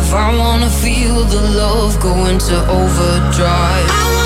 I 0.00 0.36
wanna 0.36 0.70
feel 0.70 1.24
the 1.24 1.40
love 1.40 2.00
go 2.00 2.26
into 2.26 2.56
overdrive. 2.70 4.17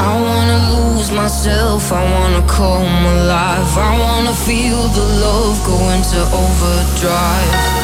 I 0.00 0.14
wanna 0.20 0.58
lose 0.74 1.10
myself, 1.10 1.90
I 1.92 2.04
wanna 2.14 2.46
come 2.46 3.04
alive. 3.16 3.76
I 3.76 3.98
wanna 3.98 4.32
feel 4.32 4.86
the 4.98 5.06
love 5.24 5.58
go 5.66 5.76
into 5.90 6.20
overdrive. 6.42 7.77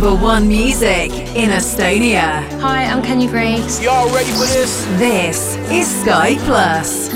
Number 0.00 0.16
one 0.16 0.48
music 0.48 1.12
in 1.36 1.50
Estonia. 1.50 2.40
Hi, 2.58 2.84
I'm 2.84 3.02
Kenya 3.02 3.28
Grace. 3.28 3.82
Y'all 3.82 4.08
ready 4.14 4.30
for 4.30 4.46
this? 4.46 4.86
This 4.96 5.56
is 5.70 5.86
Sky 6.00 6.36
Plus. 6.46 7.12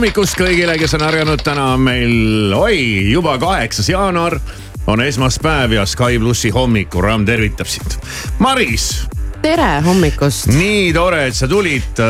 Hommikust 0.00 0.38
kõigile, 0.40 0.78
kes 0.80 0.94
on 0.96 1.02
ärganud, 1.04 1.42
täna 1.44 1.74
on 1.74 1.82
meil, 1.84 2.54
oi, 2.56 3.10
juba 3.12 3.34
kaheksas 3.36 3.90
jaanuar 3.92 4.38
on 4.88 5.02
esmaspäev 5.04 5.74
ja 5.76 5.84
Sky 5.84 6.16
plussi 6.22 6.48
hommikuramm 6.56 7.26
tervitab 7.28 7.68
sind. 7.68 7.98
Maris, 8.40 8.86
tere 9.44 9.68
hommikust. 9.84 10.48
nii 10.56 10.88
tore, 10.96 11.26
et 11.28 11.36
sa 11.36 11.44
tulid. 11.52 12.00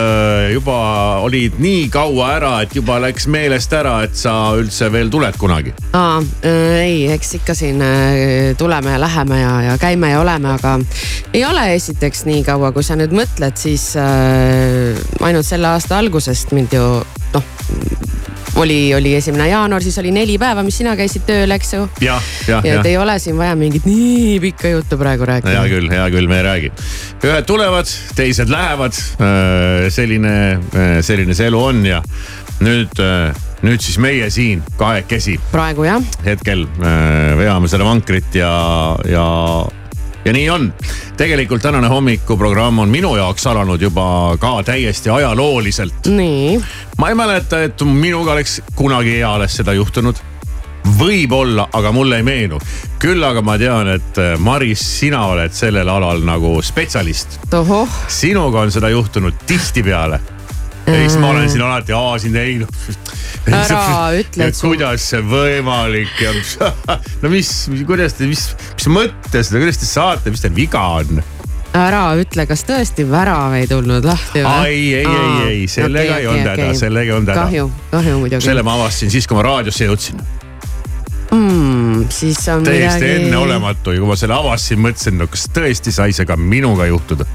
juba 0.53 0.79
olid 1.27 1.59
nii 1.59 1.89
kaua 1.91 2.31
ära, 2.37 2.55
et 2.63 2.79
juba 2.79 3.01
läks 3.03 3.27
meelest 3.27 3.75
ära, 3.75 3.97
et 4.07 4.15
sa 4.15 4.37
üldse 4.55 4.87
veel 4.95 5.11
tuled 5.11 5.35
kunagi. 5.43 5.75
aa 5.91 6.23
äh,, 6.47 6.81
ei, 6.87 6.99
eks 7.11 7.41
ikka 7.43 7.59
siin 7.59 7.83
äh, 7.83 8.55
tuleme 8.59 8.95
ja 8.95 9.01
läheme 9.03 9.41
ja, 9.41 9.55
ja 9.67 9.79
käime 9.83 10.15
ja 10.15 10.21
oleme, 10.23 10.55
aga 10.55 10.79
ei 11.35 11.43
ole 11.45 11.73
esiteks 11.75 12.23
nii 12.31 12.47
kaua, 12.47 12.71
kui 12.71 12.87
sa 12.87 12.95
nüüd 12.95 13.11
mõtled, 13.19 13.59
siis 13.59 13.97
äh, 13.99 14.95
ainult 15.27 15.49
selle 15.49 15.75
aasta 15.75 15.99
algusest 15.99 16.55
mind 16.55 16.79
ju 16.79 17.01
noh 17.37 18.11
oli, 18.61 18.95
oli 18.95 19.15
esimene 19.15 19.49
jaanuar, 19.49 19.83
siis 19.83 19.99
oli 20.03 20.11
neli 20.15 20.37
päeva, 20.41 20.65
mis 20.67 20.81
sina 20.81 20.95
käisid 20.99 21.25
tööl, 21.29 21.51
eks 21.55 21.75
ju. 21.75 21.85
jah, 22.05 22.31
ja 22.49 22.61
jah 22.65 22.81
et 22.81 22.91
ei 22.91 22.97
ole 23.01 23.17
siin 23.23 23.39
vaja 23.39 23.55
mingit 23.59 23.87
nii 23.89 24.39
pikka 24.43 24.75
juttu 24.75 24.99
praegu 25.01 25.29
rääkida. 25.29 25.55
hea 25.55 25.71
küll, 25.71 25.91
hea 25.93 26.09
küll, 26.13 26.29
me 26.31 26.41
ei 26.41 26.47
räägi. 26.47 26.73
ühed 27.23 27.49
tulevad, 27.49 27.95
teised 28.19 28.53
lähevad. 28.53 28.97
selline, 29.91 30.35
selline 31.07 31.37
see 31.37 31.51
elu 31.51 31.65
on 31.71 31.85
ja 31.87 32.03
nüüd, 32.65 33.01
nüüd 33.65 33.85
siis 33.85 33.99
meie 34.03 34.31
siin 34.33 34.63
kahekesi 34.81 35.39
praegu 35.53 35.87
jah, 35.89 36.05
hetkel 36.27 36.67
äh, 36.81 37.37
veame 37.41 37.71
seda 37.73 37.87
vankrit 37.87 38.35
ja, 38.37 38.53
ja, 39.09 39.27
ja 40.25 40.33
nii 40.33 40.51
on. 40.51 40.73
tegelikult 41.17 41.63
tänane 41.63 41.89
hommikuprogramm 41.89 42.79
on 42.79 42.89
minu 42.89 43.17
jaoks 43.17 43.47
alanud 43.47 43.83
juba 43.83 44.37
ka 44.41 44.63
täiesti 44.63 45.11
ajalooliselt. 45.11 46.07
nii, 46.07 46.61
ma 46.99 47.09
ei 47.09 47.15
mäleta, 47.15 47.63
et 47.63 47.83
minuga 47.83 48.33
oleks 48.33 48.61
kunagi 48.77 49.21
eales 49.21 49.57
seda 49.57 49.73
juhtunud 49.73 50.21
võib-olla, 50.99 51.69
aga 51.73 51.93
mulle 51.93 52.21
ei 52.21 52.23
meenu. 52.23 52.59
küll 53.01 53.23
aga 53.25 53.43
ma 53.43 53.57
tean, 53.59 53.89
et 53.89 54.19
äh, 54.19 54.35
Maris, 54.39 54.83
sina 54.99 55.25
oled 55.33 55.53
sellel 55.57 55.89
alal 55.89 56.25
nagu 56.25 56.61
spetsialist. 56.63 57.41
sinuga 58.09 58.61
on 58.61 58.73
seda 58.73 58.89
juhtunud 58.89 59.35
tihtipeale. 59.47 60.21
Siis 60.95 61.19
ma 61.21 61.33
olen 61.35 61.51
siin 61.51 61.65
alati, 61.67 61.95
aa 61.97 62.15
siin 62.23 62.37
ei 62.41 62.61
noh. 62.63 62.71
Ära 63.61 64.13
ütle, 64.21 64.51
et 64.51 64.57
sul- 64.57 64.75
kuidas 64.75 65.09
see 65.11 65.23
võimalik 65.25 66.23
ja 66.23 66.33
no 67.23 67.33
mis, 67.33 67.51
kuidas 67.89 68.15
te, 68.19 68.29
mis, 68.31 68.51
mis 68.77 68.89
mõttes, 68.93 69.53
kuidas 69.55 69.81
te 69.81 69.89
saate, 69.89 70.33
mis 70.33 70.45
teil 70.45 70.57
viga 70.57 70.83
on? 71.01 71.23
ära 71.77 72.03
ütle, 72.19 72.47
kas 72.51 72.65
tõesti 72.67 73.05
värav 73.07 73.55
ei 73.55 73.69
tulnud 73.71 74.07
lahti 74.07 74.43
või? 74.43 74.51
ai, 74.51 74.79
ei, 74.99 75.07
ei, 75.07 75.47
ei, 75.47 75.65
sellega 75.71 76.19
ei 76.19 76.27
olnud 76.27 76.51
häda, 76.51 76.69
sellega 76.79 77.13
ei 77.13 77.17
olnud 77.17 77.33
häda. 77.33 77.47
kahju, 77.47 77.67
kahju 77.93 78.19
muidugi. 78.19 78.45
selle 78.45 78.65
ma 78.67 78.75
avastasin 78.79 79.13
siis, 79.15 79.29
kui 79.31 79.39
ma 79.39 79.45
raadiosse 79.47 79.87
jõudsin. 79.87 80.25
mm, 81.31 82.09
siis 82.11 82.43
on 82.51 82.67
täiesti 82.67 83.05
midagi. 83.05 83.29
enneolematu 83.29 83.95
ja 83.95 84.03
kui 84.03 84.11
ma 84.11 84.19
selle 84.19 84.35
avastasin, 84.39 84.83
mõtlesin, 84.83 85.21
no 85.23 85.31
kas 85.31 85.47
tõesti 85.55 85.95
sai 85.95 86.17
see 86.17 86.27
ka 86.27 86.37
minuga 86.37 86.91
juhtuda. 86.91 87.29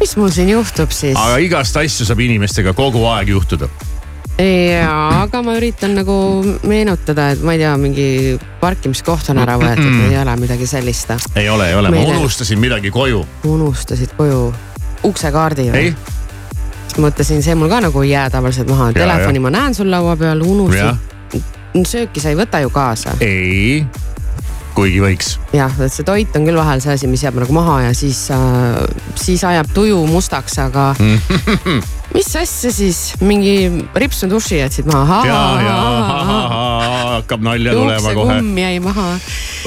Mis 0.00 0.16
mul 0.16 0.30
siin 0.34 0.48
juhtub 0.48 0.92
siis? 0.94 1.16
aga 1.18 1.38
igast 1.44 1.76
asju 1.76 2.06
saab 2.08 2.20
inimestega 2.24 2.72
kogu 2.76 3.04
aeg 3.12 3.32
juhtuda. 3.34 3.68
jaa, 4.40 5.22
aga 5.22 5.42
ma 5.44 5.56
üritan 5.58 5.94
nagu 5.98 6.14
meenutada, 6.68 7.30
et 7.34 7.42
ma 7.44 7.56
ei 7.56 7.60
tea, 7.60 7.74
mingi 7.80 8.06
parkimiskoht 8.62 9.28
on 9.34 9.42
ära 9.42 9.58
võetud 9.60 9.90
või 9.90 10.14
ei 10.14 10.20
ole 10.22 10.36
midagi 10.40 10.68
sellist. 10.70 11.12
ei 11.36 11.48
ole, 11.52 11.68
ei 11.68 11.76
ole, 11.76 11.92
ma 11.92 12.06
unustasin 12.16 12.60
midagi 12.62 12.92
koju. 12.94 13.24
unustasid 13.44 14.16
koju 14.16 14.48
uksekaardi 15.10 15.68
või 15.74 15.92
mõtlesin, 17.00 17.44
see 17.44 17.54
mul 17.54 17.70
ka 17.70 17.80
nagu 17.84 18.02
ei 18.04 18.14
jää 18.14 18.28
tavaliselt 18.32 18.68
maha, 18.68 18.90
telefoni 18.96 19.42
ma 19.42 19.52
näen 19.52 19.76
sul 19.76 19.90
laua 19.92 20.16
peal, 20.20 20.40
jah, 20.40 20.52
unustasid. 20.54 21.50
sööki 21.86 22.22
sa 22.22 22.32
ei 22.32 22.40
võta 22.40 22.62
ju 22.64 22.72
kaasa. 22.72 23.18
ei, 23.20 23.84
kuigi 24.74 25.00
võiks. 25.02 25.34
jah, 25.56 25.72
et 25.82 25.92
see 25.92 26.06
toit 26.06 26.36
on 26.38 26.46
küll 26.48 26.58
vahel 26.60 26.82
see 26.82 26.94
asi, 26.94 27.10
mis 27.10 27.24
jääb 27.24 27.38
nagu 27.40 27.54
maha 27.56 27.80
ja 27.88 27.94
siis 27.96 28.26
äh,, 28.34 28.80
siis 29.18 29.44
ajab 29.46 29.70
tuju 29.74 29.98
mustaks, 30.10 30.58
aga 30.62 30.90
mis 32.16 32.30
asja 32.36 32.72
siis, 32.74 33.00
mingi 33.22 33.86
ripsnu 33.94 34.30
duši 34.32 34.60
jätsid 34.60 34.90
maha. 34.90 35.22
ja, 35.28 35.40
ja 35.66 35.76
hakkab 37.16 37.46
nalja 37.46 37.76
tulema 37.76 38.14
kohe. 38.14 38.40
kumm 38.40 38.58
jäi 38.58 38.80
maha. 38.84 39.08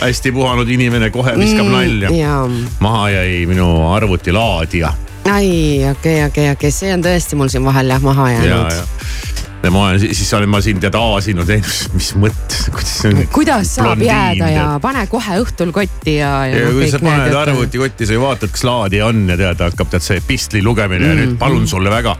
hästi 0.02 0.36
puhanud 0.36 0.70
inimene 0.70 1.12
kohe 1.14 1.38
viskab 1.40 1.72
nalja. 1.72 2.12
ja, 2.18 2.44
maha 2.84 3.10
jäi 3.18 3.46
minu 3.50 3.70
arvutilaadija 3.94 4.94
ai, 5.32 5.80
okei, 5.92 6.26
okei, 6.26 6.50
okei, 6.52 6.72
see 6.72 6.92
on 6.96 7.04
tõesti 7.06 7.40
mul 7.40 7.52
siin 7.52 7.64
vahel 7.66 7.94
jah 7.96 8.04
maha 8.04 8.32
jäänud 8.34 8.52
ja. 8.52 8.82
ja 8.82 9.33
ma 9.72 9.86
olen, 9.88 10.00
siis 10.00 10.34
olen 10.34 10.50
ma 10.52 10.60
siin 10.62 10.80
tead 10.84 10.96
aasinud, 11.00 11.48
mis 11.94 12.10
mõttes, 12.20 12.66
kuidas 12.74 12.96
see 13.00 13.14
on. 13.14 13.22
kuidas 13.32 13.70
saab 13.78 14.02
jääda 14.04 14.50
ja 14.52 14.66
pane 14.84 15.06
kohe 15.08 15.38
õhtul 15.44 15.72
kotti 15.76 16.18
ja, 16.18 16.34
ja, 16.50 16.58
ja 16.58 16.66
noh, 16.68 16.76
kui 16.82 16.90
sa 16.92 17.00
paned 17.00 17.38
arvutikotti, 17.46 18.08
sa 18.10 18.18
ju 18.18 18.22
vaatad, 18.26 18.52
kas 18.52 18.64
laadija 18.68 19.08
on 19.08 19.24
ja 19.30 19.38
tead, 19.40 19.64
hakkab 19.70 19.94
tead 19.94 20.04
see 20.04 20.20
pistli 20.28 20.64
lugemine 20.66 21.08
ja 21.08 21.14
Mhm. 21.14 21.22
nüüd 21.24 21.38
palun 21.40 21.68
sulle 21.68 21.90
väga. 21.94 22.18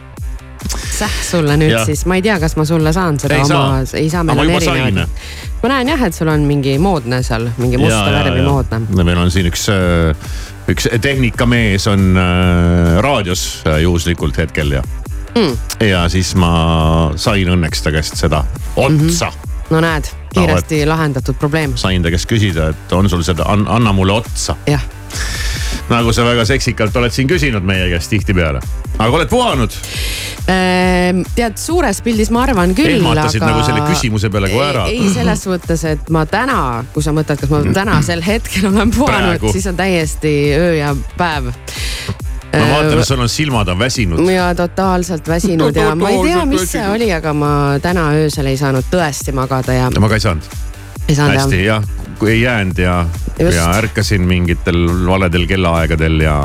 säh 0.94 1.10
sulle 1.30 1.56
nüüd 1.60 1.70
Jah. 1.74 1.84
siis, 1.86 2.06
ma 2.06 2.16
ei 2.16 2.22
tea, 2.22 2.38
kas 2.40 2.56
ma 2.56 2.64
sulle 2.64 2.92
saan 2.96 3.18
seda 3.20 3.34
Ei 3.34 3.42
oma 3.42 3.82
ei 3.94 4.08
saa, 4.10 4.22
meil 4.24 4.38
on 4.38 4.60
sain. 4.62 4.80
erinevad. 4.80 5.08
ma 5.62 5.68
näen 5.68 5.88
jah, 5.88 6.02
et 6.06 6.14
sul 6.14 6.28
on 6.32 6.40
mingi 6.48 6.78
moodne 6.78 7.22
seal, 7.22 7.50
mingi 7.58 7.76
musta 7.76 8.06
värvi 8.12 8.42
moodne. 8.46 9.04
meil 9.04 9.18
on 9.18 9.30
siin 9.30 9.46
üks, 9.52 9.66
üks 10.72 10.88
tehnikamees 11.00 11.86
on 11.92 12.16
äh, 12.16 13.00
raadios 13.04 13.62
äh, 13.66 13.82
juhuslikult 13.82 14.38
hetkel 14.38 14.72
ja 14.78 14.82
Mm. 15.34 15.56
ja 15.88 16.08
siis 16.08 16.34
ma 16.38 17.12
sain 17.16 17.48
õnneks 17.56 17.82
ta 17.82 17.90
käest 17.94 18.16
seda 18.20 18.44
otsa 18.76 19.30
mm. 19.30 19.32
-hmm. 19.32 19.70
no 19.74 19.80
näed, 19.82 20.10
kiiresti 20.34 20.84
lahendatud 20.86 21.38
probleem, 21.38 21.76
sain 21.76 22.02
ta 22.02 22.12
käest 22.14 22.30
küsida, 22.30 22.68
et 22.70 22.92
on 22.92 23.10
sul 23.10 23.22
seda, 23.22 23.46
anna 23.48 23.92
mulle 23.92 24.12
otsa. 24.12 24.56
jah. 24.66 24.82
nagu 25.88 26.12
sa 26.12 26.24
väga 26.24 26.44
seksikalt 26.44 26.96
oled 26.96 27.12
siin 27.12 27.28
küsinud 27.28 27.66
meie 27.66 27.88
käest 27.90 28.10
tihtipeale. 28.10 28.60
aga 28.98 29.16
oled 29.16 29.28
puhanud? 29.28 29.74
Ehm, 30.44 31.22
tead, 31.34 31.56
suures 31.56 32.02
pildis 32.04 32.30
ma 32.30 32.42
arvan 32.44 32.74
küll, 32.76 32.98
ehmatasid 32.98 33.42
aga. 33.42 33.52
nagu 33.52 33.62
selle 33.64 33.84
küsimuse 33.88 34.28
peale 34.30 34.50
kohe 34.52 34.66
ära. 34.68 34.86
ei, 34.92 35.08
selles 35.14 35.46
mõttes, 35.48 35.86
et 35.88 36.10
ma 36.12 36.26
täna, 36.28 36.84
kui 36.92 37.02
sa 37.02 37.14
mõtled, 37.16 37.40
kas 37.40 37.52
ma 37.52 37.62
tänasel 37.72 38.22
hetkel 38.24 38.68
olen 38.68 38.92
puhanud 38.94 39.48
siis 39.52 39.66
on 39.72 39.80
täiesti 39.80 40.34
öö 40.58 40.74
ja 40.76 40.94
päev. 41.16 41.50
Ma 42.60 42.68
vaatan, 42.70 42.98
et 42.98 43.08
sul 43.08 43.24
on 43.24 43.32
silmad 43.32 43.72
on 43.72 43.78
väsinud. 43.78 44.30
ja 44.30 44.50
totaalselt 44.54 45.28
väsinud 45.28 45.76
ja 45.76 45.94
ma 45.94 46.10
ei 46.10 46.22
tea, 46.28 46.44
mis 46.50 46.70
see 46.72 46.86
oli, 46.88 47.10
aga 47.12 47.34
ma 47.36 47.50
täna 47.82 48.10
öösel 48.20 48.50
ei 48.52 48.60
saanud 48.60 48.88
tõesti 48.92 49.34
magada 49.36 49.76
ja 49.76 49.90
ma 49.98 50.12
ka 50.12 50.20
ei 50.20 50.24
saanud. 50.28 50.54
ei 51.08 51.18
saanud 51.18 51.40
hästi 51.40 51.64
jah. 51.64 51.82
jah, 51.82 52.14
kui 52.18 52.36
ei 52.36 52.40
jäänud 52.44 52.78
ja, 52.78 53.02
ja 53.38 53.68
ärkasin 53.80 54.26
mingitel 54.28 54.86
valedel 55.06 55.46
kellaaegadel 55.50 56.20
ja 56.24 56.38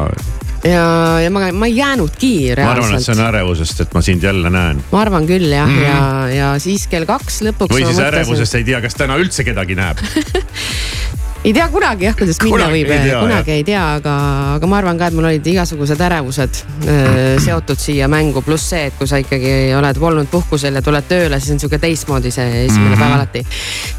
ja, 0.63 1.19
ja 1.23 1.31
ma, 1.31 1.51
ma 1.55 1.69
ei 1.69 1.77
jäänudki 1.77 2.33
ma 2.57 2.71
arvan, 2.73 2.95
et 2.97 3.03
see 3.03 3.13
on 3.13 3.21
reaalselt. 3.21 3.27
ärevusest, 3.29 3.81
et 3.85 3.93
ma 3.95 4.01
sind 4.03 4.23
jälle 4.23 4.51
näen. 4.53 4.83
ma 4.91 5.01
arvan 5.05 5.27
küll 5.29 5.51
jah 5.53 5.69
mm, 5.69 5.83
ja, 5.85 6.01
ja 6.35 6.51
siis 6.59 6.87
kell 6.91 7.07
kaks 7.09 7.41
lõpuks. 7.47 7.73
või 7.75 7.85
siis 7.87 8.01
ärevusest 8.03 8.59
ei 8.59 8.67
tea, 8.67 8.81
kas 8.83 8.97
täna 8.99 9.19
üldse 9.21 9.47
kedagi 9.47 9.77
näeb. 9.79 10.03
ei 11.43 11.53
tea 11.55 11.67
kunagi 11.71 12.03
jah, 12.09 12.15
kuidas 12.19 12.39
minna 12.43 12.55
Kunagi 12.57 12.83
võib 12.83 13.05
kunagi 13.21 13.53
ei 13.55 13.63
tea, 13.63 13.83
aga, 13.99 14.13
aga 14.57 14.67
ma 14.67 14.79
arvan 14.81 14.97
ka, 14.99 15.07
et 15.07 15.15
mul 15.15 15.27
olid 15.29 15.45
igasugused 15.47 16.01
ärevused 16.03 16.59
öö, 16.83 17.39
seotud 17.39 17.79
siia 17.79 18.09
mängu, 18.11 18.41
pluss 18.43 18.69
see, 18.73 18.89
et 18.89 18.97
kui 18.99 19.07
sa 19.07 19.21
ikkagi 19.21 19.71
oled 19.77 20.01
olnud 20.09 20.27
puhkusel 20.31 20.75
ja 20.75 20.81
tuled 20.83 21.07
tööle, 21.07 21.39
siis 21.39 21.55
on 21.55 21.61
sihuke 21.63 21.79
teistmoodi 21.79 22.31
see 22.31 22.65
esimene 22.65 22.89
mm 22.89 22.89
Mhm. 22.89 22.95
-hmm. 22.95 22.99
päev 22.99 23.13
alati. 23.13 23.45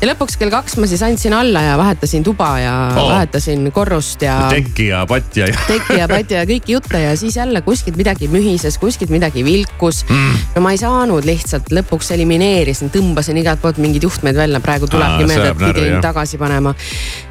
ja 0.01 0.09
lõpuks 0.11 0.37
kell 0.39 0.51
kaks 0.51 0.77
ma 0.77 0.87
siis 0.87 1.03
andsin 1.03 1.33
alla 1.33 1.63
ja 1.63 1.79
vahetasin 1.79 2.23
tuba 2.25 2.59
ja 2.59 2.75
oh. 2.97 3.11
vahetasin 3.11 3.73
korrust 3.73 4.23
ja 4.23 4.37
teki 4.51 4.87
ja 4.87 5.07
patja 5.07 5.47
ja. 5.47 5.57
teki 5.67 5.99
ja 5.99 6.09
patja 6.09 6.43
ja 6.43 6.45
kõiki 6.49 6.75
jutte 6.77 7.01
ja 7.01 7.17
siis 7.17 7.37
jälle 7.37 7.63
kuskilt 7.63 7.97
midagi 7.97 8.29
mühises, 8.29 8.79
kuskilt 8.79 9.11
midagi 9.11 9.45
vilkus 9.45 10.05
mm.. 10.09 10.37
no 10.57 10.63
ma 10.65 10.75
ei 10.75 10.79
saanud 10.79 11.25
lihtsalt, 11.25 11.71
lõpuks 11.73 12.13
elimineerisin, 12.15 12.91
tõmbasin 12.91 13.39
igalt 13.41 13.61
poolt 13.63 13.79
mingeid 13.79 14.03
juhtmeid 14.03 14.37
välja, 14.37 14.61
praegu 14.61 14.87
tulebki 14.91 15.27
meelde, 15.31 15.49
et 15.49 15.59
pidin 15.59 16.01
tagasi 16.05 16.39
panema. 16.39 16.75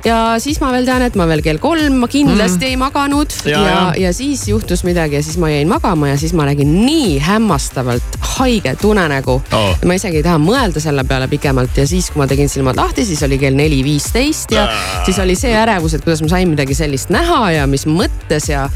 Ja 0.05 0.19
siis 0.39 0.59
ma 0.63 0.71
veel 0.75 0.87
tean, 0.87 1.03
et 1.05 1.17
ma 1.19 1.27
veel 1.29 1.43
kell 1.45 1.61
kolm 1.61 1.99
ma 2.03 2.09
kindlasti 2.11 2.65
mm. 2.65 2.69
ei 2.69 2.79
maganud 2.79 3.35
Ja, 3.45 3.51
ja, 3.51 3.61
ja, 3.65 3.81
ja. 4.07 4.13
siis 4.13 4.47
juhtus 4.47 4.83
midagi 4.87 5.19
ja 5.19 5.23
siis 5.23 5.37
ma 5.41 5.49
jäin 5.51 5.67
magama 5.69 6.09
ja 6.11 6.17
siis 6.19 6.33
ma 6.37 6.45
nägin 6.49 6.71
nii 6.85 7.19
hämmastavalt 7.23 8.19
haiget 8.37 8.83
unenägu 8.83 9.39
Oh. 9.53 9.75
ma 9.85 9.95
isegi 9.97 10.19
ei 10.19 10.23
taha 10.25 10.37
mõelda 10.41 10.81
selle 10.83 11.03
peale 11.07 11.27
pikemalt 11.31 11.77
ja 11.79 11.85
siis, 11.89 12.09
kui 12.11 12.21
ma 12.21 12.27
tegin 12.29 12.49
silmad 12.51 12.77
lahti, 12.77 13.05
siis 13.07 13.21
oli 13.25 13.39
kell 13.41 13.55
neli 13.57 13.79
viisteist 13.85 14.51
ja 14.53 14.65
Aa. 14.67 15.03
siis 15.07 15.19
oli 15.23 15.35
see 15.39 15.53
ärevus, 15.57 15.95
et 15.97 16.03
kuidas 16.05 16.21
ma 16.25 16.29
sain 16.31 16.49
midagi 16.51 16.77
sellist 16.77 17.11
näha 17.13 17.39
ja 17.55 17.67
mis 17.69 17.85
mõttes 17.89 18.49
ja 18.51 18.67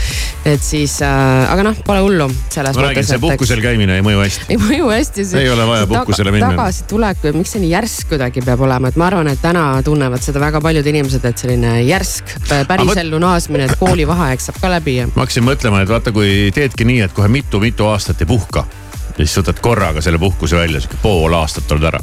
et 0.46 0.64
siis 0.64 0.98
äh,, 1.06 1.52
aga 1.52 1.68
noh, 1.70 1.78
pole 1.86 2.02
hullu 2.04 2.30
ma 2.30 2.88
räägin, 2.88 3.06
see 3.08 3.20
puhkusel 3.22 3.62
käimine 3.64 3.98
ei 4.00 4.06
mõju 4.06 4.22
hästi. 4.24 4.48
ei 4.54 4.60
mõju 4.60 4.90
hästi. 4.92 5.26
Ei 5.40 5.50
ole 5.52 5.68
vaja 5.68 5.88
puhkusele 5.90 6.34
minna. 6.34 6.52
tagasitulek, 6.54 7.28
miks 7.38 7.54
see 7.56 7.64
nii 7.64 7.72
järsk 7.74 8.10
kuidagi 8.14 8.44
peab 8.46 8.64
olema, 8.66 8.92
et 8.92 8.98
ma 9.00 9.08
arvan, 9.10 9.30
et 9.32 9.42
täna 9.44 9.66
tunnevad 9.86 10.24
seda 10.24 10.42
väga 10.44 10.62
paljud 10.64 10.88
inimesed, 10.94 11.13
et 11.30 11.38
selline 11.44 11.76
järsk 11.86 12.34
äh, 12.52 12.64
päris 12.68 12.88
Aga 12.88 12.92
mõt- 12.92 13.02
ellu 13.04 13.20
naasmine, 13.22 13.68
et 13.70 13.80
koolivaheaeg 13.80 14.42
saab 14.44 14.60
ka 14.62 14.72
läbi 14.74 14.98
ja. 14.98 15.08
ma 15.14 15.26
hakkasin 15.26 15.46
mõtlema, 15.48 15.84
et 15.84 15.92
vaata, 15.92 16.14
kui 16.16 16.52
teedki 16.56 16.88
nii, 16.90 17.02
et 17.06 17.14
kohe 17.16 17.30
mitu-mitu 17.32 17.88
aastat 17.92 18.22
ei 18.24 18.30
puhka. 18.30 18.66
ja 19.14 19.22
siis 19.22 19.38
võtad 19.42 19.62
korraga 19.62 20.02
selle 20.02 20.20
puhkuse 20.20 20.58
välja, 20.58 20.82
sihuke 20.82 20.98
pool 21.04 21.34
aastat 21.38 21.72
oled 21.72 21.90
ära. 21.92 22.02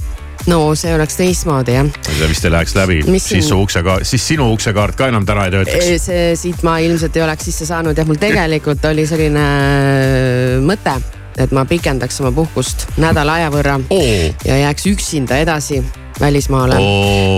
no 0.50 0.61
see 0.79 0.95
oleks 0.95 1.19
teistmoodi 1.19 1.76
jah. 1.76 1.93
see 2.09 2.29
vist 2.31 2.45
ei 2.47 2.55
läheks 2.55 2.75
läbi, 2.79 3.00
siis 3.19 3.49
su 3.49 3.61
uksekaart, 3.61 4.07
siis 4.09 4.26
sinu 4.33 4.50
uksekaart 4.55 4.97
ka 4.97 5.11
enam 5.12 5.26
täna 5.26 5.47
ei 5.49 5.55
töötaks. 5.57 5.95
see 6.07 6.35
siit 6.38 6.62
ma 6.67 6.79
ilmselt 6.79 7.17
ei 7.17 7.26
oleks 7.26 7.50
sisse 7.50 7.67
saanud 7.69 7.99
jah, 7.99 8.09
mul 8.09 8.21
tegelikult 8.21 8.85
oli 8.93 9.07
selline 9.11 9.47
äh, 9.47 10.61
mõte, 10.64 10.99
et 11.40 11.57
ma 11.57 11.64
pikendaks 11.69 12.21
oma 12.23 12.33
puhkust 12.37 12.87
nädala 13.00 13.40
aja 13.40 13.50
võrra 13.55 13.81
oo, 13.90 14.12
ja 14.45 14.62
jääks 14.67 14.87
üksinda 14.93 15.40
edasi 15.43 15.83
välismaale. 16.21 16.75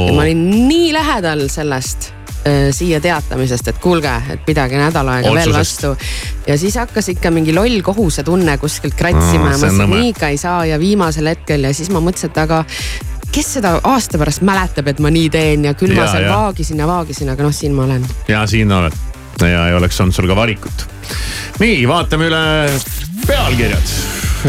ja 0.07 0.13
ma 0.17 0.23
olin 0.27 0.43
nii 0.69 0.93
lähedal 0.95 1.47
sellest 1.53 2.11
äh, 2.47 2.71
siia 2.75 3.01
teatamisest, 3.01 3.69
et 3.69 3.79
kuulge, 3.83 4.13
et 4.35 4.45
pidage 4.47 4.79
nädal 4.81 5.09
aega 5.09 5.35
veel 5.35 5.55
vastu. 5.55 5.95
ja 6.47 6.59
siis 6.59 6.77
hakkas 6.81 7.09
ikka 7.15 7.31
mingi 7.31 7.55
loll 7.55 7.81
kohusetunne 7.83 8.59
kuskilt 8.59 8.95
kratsima 8.99 9.53
ja 9.55 9.57
ma 9.57 9.67
mõtlesin, 9.67 9.95
nii 9.97 10.13
ikka 10.15 10.33
ei 10.35 10.41
saa 10.41 10.65
ja 10.67 10.81
viimasel 10.83 11.31
hetkel 11.33 11.69
ja 11.69 11.75
siis 11.75 11.91
ma 11.95 12.03
mõtlesin, 12.03 12.33
et 12.33 12.43
aga 12.43 12.65
kes 13.33 13.55
seda 13.57 13.79
aasta 13.89 14.19
pärast 14.21 14.43
mäletab, 14.45 14.91
et 14.93 14.99
ma 15.01 15.11
nii 15.13 15.31
teen 15.33 15.65
ja 15.65 15.73
küll 15.79 15.95
ma 15.97 16.05
Ja, 16.05 16.11
seal 16.13 16.27
ja. 16.29 16.35
vaagisin 16.37 16.83
ja 16.83 16.87
vaagisin, 16.91 17.31
aga 17.33 17.47
noh, 17.47 17.55
siin 17.57 17.73
ma 17.77 17.87
olen. 17.89 18.05
ja 18.29 18.43
siin 18.47 18.73
oled 18.73 18.93
ja 19.43 19.69
ei 19.69 19.75
oleks 19.75 20.01
olnud 20.01 20.15
sul 20.15 20.29
ka 20.29 20.37
valikut. 20.37 20.85
nii, 21.63 21.81
vaatame 21.89 22.29
üle 22.29 22.43
pealkirjad 23.27 23.97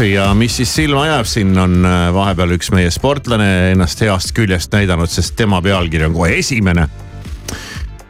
ja 0.02 0.34
mis 0.34 0.56
siis 0.56 0.74
silma 0.74 1.06
jääb, 1.06 1.26
siin 1.28 1.54
on 1.58 1.84
äh, 1.86 2.08
vahepeal 2.14 2.56
üks 2.56 2.72
meie 2.74 2.90
sportlane 2.90 3.70
ennast 3.72 4.00
heast 4.02 4.34
küljest 4.34 4.72
näidanud, 4.74 5.10
sest 5.10 5.36
tema 5.38 5.62
pealkiri 5.62 6.08
on 6.08 6.16
kohe 6.16 6.38
esimene 6.38 6.88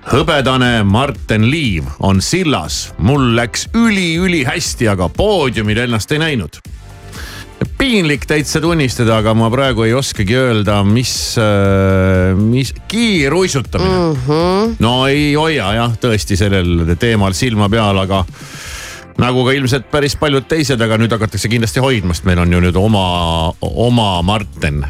hõbedane 0.09 0.85
Marten 0.85 1.47
Liiv 1.49 1.89
on 2.05 2.21
sillas, 2.25 2.93
mul 2.99 3.33
läks 3.37 3.69
üli-ülihästi, 3.77 4.89
aga 4.93 5.09
poodiumil 5.13 5.85
ennast 5.87 6.13
ei 6.13 6.21
näinud. 6.23 6.61
piinlik 7.79 8.25
täitsa 8.27 8.61
tunnistada, 8.61 9.19
aga 9.19 9.35
ma 9.35 9.51
praegu 9.51 9.83
ei 9.85 9.93
oskagi 9.95 10.37
öelda, 10.37 10.83
mis, 10.85 11.37
mis 12.37 12.75
kiiruisutamine 12.89 13.91
mm. 13.91 14.17
-hmm. 14.27 14.77
no 14.79 15.07
ei 15.07 15.35
hoia 15.35 15.73
jah, 15.75 15.93
tõesti 16.01 16.37
sellel 16.37 16.97
teemal 16.99 17.33
silma 17.33 17.69
peal, 17.69 17.99
aga 17.99 18.25
nagu 19.21 19.45
ka 19.47 19.55
ilmselt 19.55 19.89
päris 19.93 20.17
paljud 20.21 20.47
teised, 20.51 20.81
aga 20.81 20.99
nüüd 21.01 21.13
hakatakse 21.15 21.51
kindlasti 21.53 21.83
hoidma, 21.85 22.17
sest 22.17 22.29
meil 22.29 22.43
on 22.43 22.53
ju 22.53 22.63
nüüd 22.65 22.79
oma, 22.81 23.07
oma 23.61 24.09
Marten, 24.27 24.83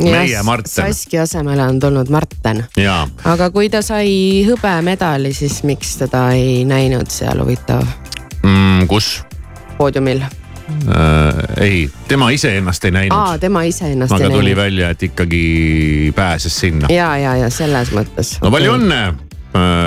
meie 0.00 0.42
Marten 0.46 0.90
Saski 0.90 1.20
asemele 1.22 1.64
on 1.68 1.80
tulnud 1.80 2.12
Marten, 2.12 2.64
aga 3.24 3.50
kui 3.54 3.70
ta 3.72 3.82
sai 3.84 4.44
hõbemedali, 4.48 5.32
siis 5.36 5.62
miks 5.68 5.96
teda 6.02 6.30
ei 6.36 6.62
näinud 6.68 7.10
seal 7.12 7.40
huvitav 7.44 7.84
mm, 8.42 8.86
kus 8.90 9.20
poodiumil? 9.78 10.22
ei, 11.60 11.90
tema 12.08 12.30
iseennast 12.30 12.84
ei 12.84 12.92
aa, 12.92 12.98
näinud. 13.00 13.40
tema 13.40 13.62
iseennast 13.66 14.12
aga 14.12 14.24
ei 14.24 14.30
tuli 14.30 14.52
näinud. 14.52 14.62
välja, 14.62 14.90
et 14.90 15.02
ikkagi 15.02 16.12
pääses 16.16 16.60
sinna. 16.60 16.88
ja, 16.90 17.16
ja, 17.16 17.36
ja 17.36 17.50
selles 17.50 17.92
mõttes. 17.96 18.36
no 18.42 18.52
palju 18.54 18.76
õnne, 18.78 19.00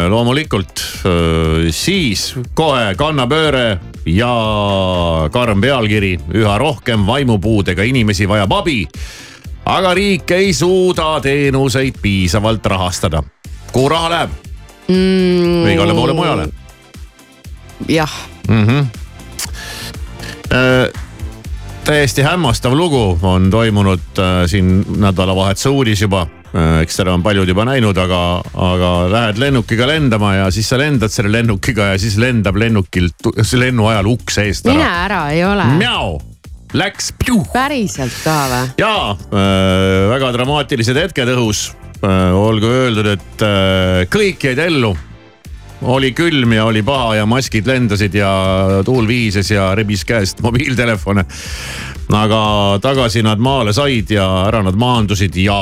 loomulikult 0.10 0.80
äh, 0.80 1.72
siis 1.72 2.34
kohe 2.54 2.96
kannapööre 3.00 3.80
ja 4.06 4.32
karm 5.32 5.62
pealkiri, 5.62 6.18
üha 6.36 6.58
rohkem 6.60 7.06
vaimupuudega 7.08 7.84
inimesi 7.88 8.28
vajab 8.28 8.52
abi. 8.60 8.88
aga 9.66 9.94
riik 9.94 10.32
ei 10.32 10.54
suuda 10.54 11.20
teenuseid 11.22 11.96
piisavalt 12.02 12.66
rahastada. 12.66 13.24
kuhu 13.72 13.90
raha 13.90 14.10
läheb 14.10 14.30
mm, 14.88 15.68
igale 15.72 15.94
poole 15.94 16.14
mujale? 16.14 16.48
jah, 17.88 18.12
mm. 18.48 18.68
-hmm. 18.68 18.86
täiesti 21.84 22.22
hämmastav 22.22 22.74
lugu 22.74 23.20
on 23.22 23.52
toimunud 23.52 24.00
äh, 24.20 24.46
siin 24.46 24.86
nädalavahetuse 24.98 25.70
uudis 25.70 26.02
juba. 26.02 26.28
Eks 26.54 27.00
seda 27.00 27.14
on 27.16 27.24
paljud 27.26 27.50
juba 27.50 27.66
näinud, 27.66 27.98
aga, 27.98 28.20
aga 28.62 28.92
lähed 29.10 29.40
lennukiga 29.42 29.88
lendama 29.90 30.36
ja 30.36 30.52
siis 30.54 30.70
sa 30.70 30.78
lendad 30.78 31.14
selle 31.14 31.32
lennukiga 31.34 31.94
ja 31.94 32.02
siis 32.02 32.20
lendab 32.22 32.60
lennukilt 32.62 33.32
lennu 33.58 33.88
ajal 33.90 34.12
ukse 34.14 34.46
eest 34.50 34.70
mine 34.70 34.84
ära. 34.84 35.06
ära, 35.08 35.22
ei 35.34 35.42
ole. 35.48 35.66
Mjau, 35.80 36.20
läks 36.78 37.12
päriselt 37.54 38.20
ka 38.26 38.38
või? 38.52 38.68
ja 38.82 38.94
äh, 39.14 40.10
väga 40.14 40.34
dramaatilised 40.38 41.00
hetked 41.02 41.34
õhus 41.36 41.72
äh,. 42.04 42.30
olgu 42.38 42.70
öeldud, 42.70 43.10
et 43.16 43.46
äh, 43.48 44.04
kõik 44.14 44.46
jäid 44.50 44.62
ellu. 44.62 44.94
Oli 45.84 46.12
külm 46.12 46.54
ja 46.54 46.66
oli 46.66 46.84
paha 46.84 47.16
ja 47.16 47.26
maskid 47.26 47.68
lendasid 47.68 48.14
ja 48.16 48.32
tuul 48.86 49.08
vihises 49.08 49.52
ja 49.52 49.76
rebis 49.76 50.06
käest 50.06 50.42
mobiiltelefone. 50.42 51.26
aga 52.14 52.40
tagasi 52.82 53.24
nad 53.24 53.40
maale 53.40 53.74
said 53.74 54.12
ja 54.12 54.46
ära 54.48 54.62
nad 54.64 54.76
maandusid 54.76 55.36
ja, 55.36 55.56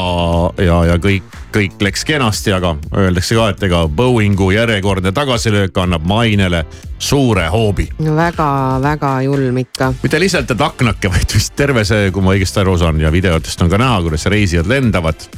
ja, 0.58 0.80
ja 0.86 0.96
kõik, 0.98 1.24
kõik 1.54 1.82
läks 1.82 2.04
kenasti, 2.06 2.52
aga 2.54 2.76
öeldakse 2.98 3.36
ka, 3.36 3.50
et 3.50 3.64
ega 3.64 3.86
Boeingu 3.88 4.52
järjekordne 4.52 5.12
tagasilöök 5.12 5.78
annab 5.78 6.06
mainele 6.06 6.66
suure 7.00 7.48
hoobi 7.48 7.88
no 8.00 8.16
väga-väga 8.16 9.14
julm 9.22 9.58
ikka. 9.58 9.94
mitte 10.04 10.20
lihtsalt, 10.20 10.52
et 10.52 10.62
aknake, 10.62 11.14
vaid 11.14 11.38
vist 11.38 11.56
terve 11.56 11.86
see, 11.86 12.12
kui 12.12 12.26
ma 12.26 12.36
õigesti 12.36 12.62
aru 12.66 12.78
saan 12.78 13.00
ja 13.02 13.12
videotest 13.12 13.62
on 13.62 13.70
ka 13.70 13.78
näha, 13.82 14.02
kuidas 14.02 14.26
reisijad 14.26 14.68
lendavad. 14.68 15.30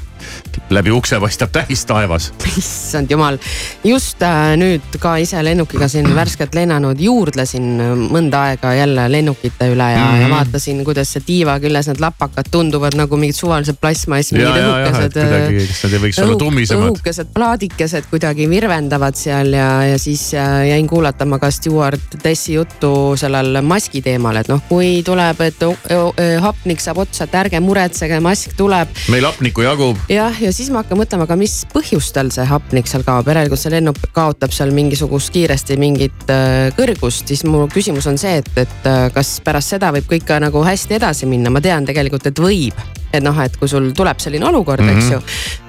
Läbi 0.74 0.92
ukse 0.94 1.20
paistab 1.20 1.52
täis 1.54 1.86
taevas. 1.86 2.32
issand 2.58 3.12
jumal, 3.12 3.38
just 3.84 4.22
äh, 4.26 4.54
nüüd 4.60 4.98
ka 5.02 5.16
ise 5.22 5.42
lennukiga 5.46 5.88
siin 5.92 6.08
värskelt 6.16 6.56
lennanud, 6.58 7.00
juurdlesin 7.02 7.68
äh, 7.82 7.94
mõnda 8.14 8.44
aega 8.50 8.74
jälle 8.78 9.06
lennukite 9.12 9.70
üle 9.74 9.90
ja 9.92 10.00
mm, 10.00 10.14
-hmm. 10.14 10.22
ja 10.22 10.30
vaatasin, 10.30 10.84
kuidas 10.86 11.14
see 11.14 11.24
tiiva 11.26 11.60
küljes 11.64 11.90
need 11.92 12.02
lapakad 12.04 12.50
tunduvad 12.52 12.98
nagu 12.98 13.18
mingid 13.18 13.38
suvalised 13.38 13.80
plastmass, 13.82 14.34
mingid 14.34 14.62
õhukesed. 14.62 15.18
kuidagi, 15.20 15.68
kas 15.68 15.84
nad 15.84 15.94
ei 15.98 16.04
võiks 16.06 16.22
olla 16.24 16.38
tummisemad. 16.44 16.90
õhukesed 16.90 17.34
plaadikesed 17.34 18.10
kuidagi 18.12 18.50
virvendavad 18.50 19.18
seal 19.20 19.54
ja, 19.54 19.70
ja 19.94 20.00
siis 20.00 20.30
äh, 20.34 20.68
jäin 20.70 20.88
kuulatama 20.88 21.40
ka 21.40 21.52
Stewart 21.52 22.20
Tessi 22.24 22.54
juttu 22.54 23.14
sellel 23.20 23.62
maski 23.62 24.02
teemal, 24.02 24.38
et 24.42 24.50
noh, 24.52 24.62
kui 24.70 25.02
tuleb, 25.06 25.42
et 25.42 25.64
o- 25.64 26.14
hapnik 26.42 26.82
saab 26.82 26.98
otsa, 27.04 27.24
et 27.24 27.36
ärge 27.36 27.60
muretsege, 27.60 28.20
mask 28.24 28.58
tuleb 28.58 28.90
meil 29.12 29.26
hapnikku 29.26 29.66
jagub. 29.66 29.98
jah, 30.10 30.33
ja 30.42 30.54
siis 30.54 30.70
ma 30.74 30.82
hakkan 30.82 31.00
mõtlema 31.00 31.28
ka, 31.30 31.38
mis 31.40 31.62
põhjustel 31.74 32.32
see 32.34 32.46
hapnik 32.48 32.90
seal 32.90 33.06
kaob, 33.06 33.28
järelikult 33.30 33.62
see 33.62 33.74
lennuk 33.74 34.00
kaotab 34.16 34.56
seal 34.56 34.74
mingisugust 34.76 35.34
kiiresti 35.36 35.78
mingit 35.82 36.34
äh, 36.34 36.72
kõrgust, 36.78 37.28
siis 37.30 37.46
mu 37.50 37.66
küsimus 37.74 38.08
on 38.10 38.20
see, 38.22 38.40
et, 38.42 38.52
et 38.66 38.90
äh, 38.90 39.06
kas 39.14 39.38
pärast 39.46 39.76
seda 39.76 39.94
võib 39.96 40.10
kõik 40.10 40.28
ka 40.30 40.42
nagu 40.44 40.66
hästi 40.66 41.00
edasi 41.00 41.30
minna, 41.30 41.54
ma 41.54 41.64
tean 41.64 41.88
tegelikult, 41.90 42.28
et 42.30 42.44
võib 42.44 43.03
et 43.14 43.24
noh, 43.24 43.40
et 43.44 43.56
kui 43.60 43.70
sul 43.70 43.92
tuleb 43.96 44.20
selline 44.20 44.46
olukord 44.50 44.82
mm, 44.82 44.90
-hmm. 44.90 44.98
eks 44.98 45.12
ju, 45.12 45.22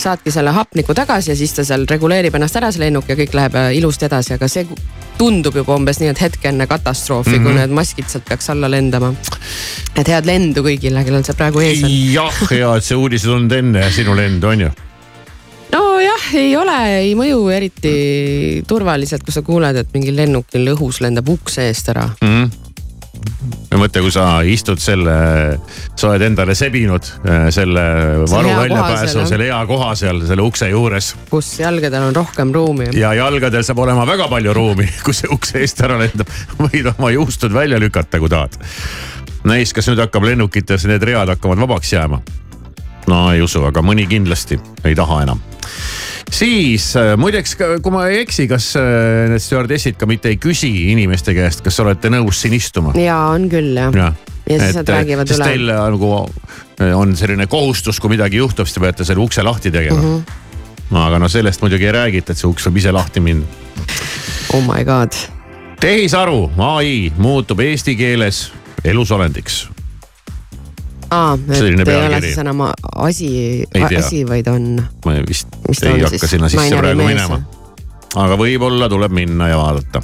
saadki 0.07 0.31
selle 0.31 0.51
hapniku 0.51 0.95
tagasi 0.95 1.31
ja 1.31 1.37
siis 1.37 1.53
ta 1.53 1.65
seal 1.65 1.87
reguleerib 1.91 2.35
ennast 2.35 2.57
ära, 2.57 2.73
see 2.73 2.87
lennuk 2.87 3.09
ja 3.09 3.17
kõik 3.17 3.35
läheb 3.35 3.55
äh, 3.61 3.77
ilusti 3.77 4.09
edasi, 4.09 4.35
aga 4.35 4.49
see 4.49 4.67
tundub 5.19 5.57
juba 5.57 5.77
umbes 5.77 6.01
nii, 6.01 6.11
et 6.11 6.21
hetk 6.21 6.45
enne 6.51 6.67
katastroofi 6.67 7.31
mm, 7.31 7.37
-hmm. 7.37 7.43
kui 7.45 7.55
need 7.55 7.71
maskid 7.71 8.09
sealt 8.09 8.25
peaks 8.29 8.51
alla 8.51 8.71
lendama. 8.71 9.15
et 9.97 10.09
head 10.09 10.27
lendu 10.27 10.63
kõigile, 10.63 11.05
kellel 11.05 11.25
see 11.25 11.35
praegu 11.39 11.61
ees 11.61 11.85
on. 11.85 11.91
jah, 12.13 12.43
ja 12.51 12.75
et 12.77 12.85
see 12.85 12.97
uudis 12.97 13.27
on 13.27 13.45
tulnud 13.49 13.53
enne 13.53 13.91
sinu 13.91 14.17
lendu 14.17 14.49
on 14.49 14.61
ju. 14.61 14.71
nojah, 15.73 16.27
ei 16.35 16.57
ole, 16.57 16.79
ei 16.99 17.15
mõju 17.15 17.49
eriti 17.53 17.95
turvaliselt, 18.67 19.23
kui 19.23 19.33
sa 19.33 19.43
kuuled, 19.43 19.77
et 19.77 19.89
mingil 19.95 20.17
lennukil 20.17 20.75
õhus 20.75 21.01
lendab 21.01 21.29
ukse 21.29 21.69
eest 21.69 21.89
ära. 21.89 22.09
ja 22.23 22.64
mõtle, 23.75 24.03
kui 24.05 24.13
sa 24.15 24.27
istud 24.47 24.81
selle, 24.83 25.15
sa 25.97 26.11
oled 26.11 26.25
endale 26.29 26.55
sebinud 26.59 27.07
äh, 27.25 27.49
selle 27.55 27.85
varu 28.31 28.53
väljapääsu 28.59 29.25
selle 29.29 29.49
hea 29.49 29.61
koha 29.69 29.95
seal 29.99 30.23
selle 30.29 30.45
ukse 30.45 30.69
juures 30.71 31.13
kus 31.31 31.51
jalgadel 31.61 32.09
on 32.11 32.17
rohkem 32.17 32.53
ruumi. 32.55 32.91
ja 32.99 33.15
jalgadel 33.19 33.65
saab 33.67 33.83
olema 33.85 34.07
väga 34.09 34.29
palju 34.33 34.55
ruumi, 34.57 34.89
kui 35.07 35.17
see 35.17 35.31
ukse 35.33 35.61
eest 35.63 35.83
ära 35.85 35.99
lendab. 36.01 36.31
võid 36.61 36.93
oma 36.95 37.11
juustud 37.15 37.55
välja 37.55 37.81
lükata, 37.83 38.21
kui 38.23 38.33
tahad. 38.33 38.57
näis, 39.45 39.75
kas 39.77 39.91
nüüd 39.91 40.03
hakkab 40.05 40.27
lennukites 40.29 40.87
need 40.91 41.03
read 41.03 41.35
hakkavad 41.35 41.61
vabaks 41.67 41.93
jääma? 41.97 42.23
no 43.11 43.25
ei 43.33 43.43
usu, 43.45 43.65
aga 43.69 43.83
mõni 43.85 44.07
kindlasti 44.11 44.61
ei 44.85 44.95
taha 44.97 45.23
enam. 45.27 45.43
Siis 46.33 46.97
äh, 46.97 47.15
muideks, 47.21 47.57
kui 47.57 47.93
ma 47.95 48.07
ei 48.11 48.23
eksi, 48.25 48.47
kas 48.51 48.73
äh, 48.81 49.27
need 49.31 49.43
stjuardessid 49.43 49.99
ka 50.01 50.09
mitte 50.11 50.33
ei 50.33 50.39
küsi 50.41 50.71
inimeste 50.93 51.35
käest, 51.37 51.65
kas 51.65 51.81
olete 51.85 52.11
nõus 52.13 52.43
siin 52.45 52.57
istuma? 52.57 52.95
ja 52.99 53.19
on 53.35 53.49
küll 53.53 53.75
jah. 53.77 53.93
jah. 53.95 54.15
Ja 54.45 54.59
siis 54.61 54.77
nad 54.77 54.91
räägivad 54.93 55.31
üle. 55.33 55.45
teil 55.49 55.71
äh, 55.73 55.85
nagu 55.95 56.11
on 56.99 57.15
selline 57.17 57.47
kohustus, 57.49 58.01
kui 58.01 58.13
midagi 58.13 58.37
juhtub, 58.43 58.69
siis 58.69 58.77
te 58.77 58.83
peate 58.85 59.07
selle 59.09 59.25
ukse 59.25 59.43
lahti 59.43 59.73
tegema 59.73 60.01
mm. 60.03 60.25
-hmm. 60.91 60.99
aga 61.07 61.19
no 61.19 61.29
sellest 61.29 61.63
muidugi 61.63 61.87
ei 61.89 61.93
räägita, 61.97 62.33
et 62.33 62.39
see 62.39 62.51
uks 62.51 62.67
võib 62.69 62.83
ise 62.83 62.93
lahti 62.93 63.21
minna. 63.21 63.47
oh 64.53 64.63
my 64.63 64.85
god. 64.85 65.17
tehisaru, 65.81 66.51
ai 66.59 67.13
muutub 67.17 67.61
eesti 67.61 67.97
keeles 67.97 68.53
elusolendiks. 68.85 69.74
aa, 71.15 71.35
et 71.39 71.89
ei 71.89 72.01
ole 72.07 72.21
siis 72.25 72.41
enam 72.43 72.65
asi 73.07 73.29
asi, 73.99 74.23
vaid 74.29 74.49
on. 74.53 74.71
ma 75.07 75.17
vist 75.29 75.49
Mis 75.69 75.83
ei 75.83 76.01
hakka 76.01 76.17
siis? 76.17 76.31
sinna 76.37 76.51
sisse 76.53 76.81
praegu 76.81 77.07
minema. 77.07 77.41
aga 78.25 78.39
võib-olla 78.41 78.89
tuleb 78.93 79.15
minna 79.15 79.49
ja 79.53 79.61
vaadata 79.61 80.03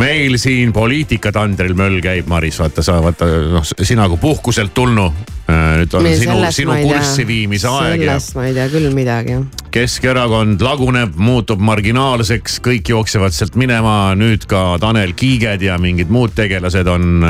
meil 0.00 0.38
siin 0.40 0.72
poliitikatandril 0.74 1.74
möll 1.78 2.00
käib, 2.02 2.26
Maris, 2.30 2.58
vaata 2.62 2.82
sa 2.84 2.98
vaata 3.02 3.28
noh, 3.52 3.64
sina 3.82 4.08
kui 4.10 4.20
puhkuselt 4.22 4.74
tulnu. 4.74 5.12
nüüd 5.44 5.92
on 5.92 6.06
Meil 6.06 6.16
sinu, 6.16 6.34
sinu 6.56 6.74
kurssi 6.80 7.26
viimise 7.28 7.68
aeg 7.68 8.00
ja 8.00 8.14
sellest 8.14 8.32
ma 8.38 8.46
ei 8.48 8.54
tea 8.56 8.64
küll 8.72 8.88
midagi. 8.96 9.34
Keskerakond 9.74 10.62
laguneb, 10.64 11.18
muutub 11.20 11.60
marginaalseks, 11.60 12.56
kõik 12.64 12.88
jooksevad 12.88 13.34
sealt 13.36 13.58
minema, 13.60 14.14
nüüd 14.16 14.46
ka 14.48 14.78
Tanel 14.80 15.12
Kiiged 15.12 15.66
ja 15.66 15.76
mingid 15.82 16.08
muud 16.08 16.32
tegelased 16.34 16.88
on, 16.88 17.26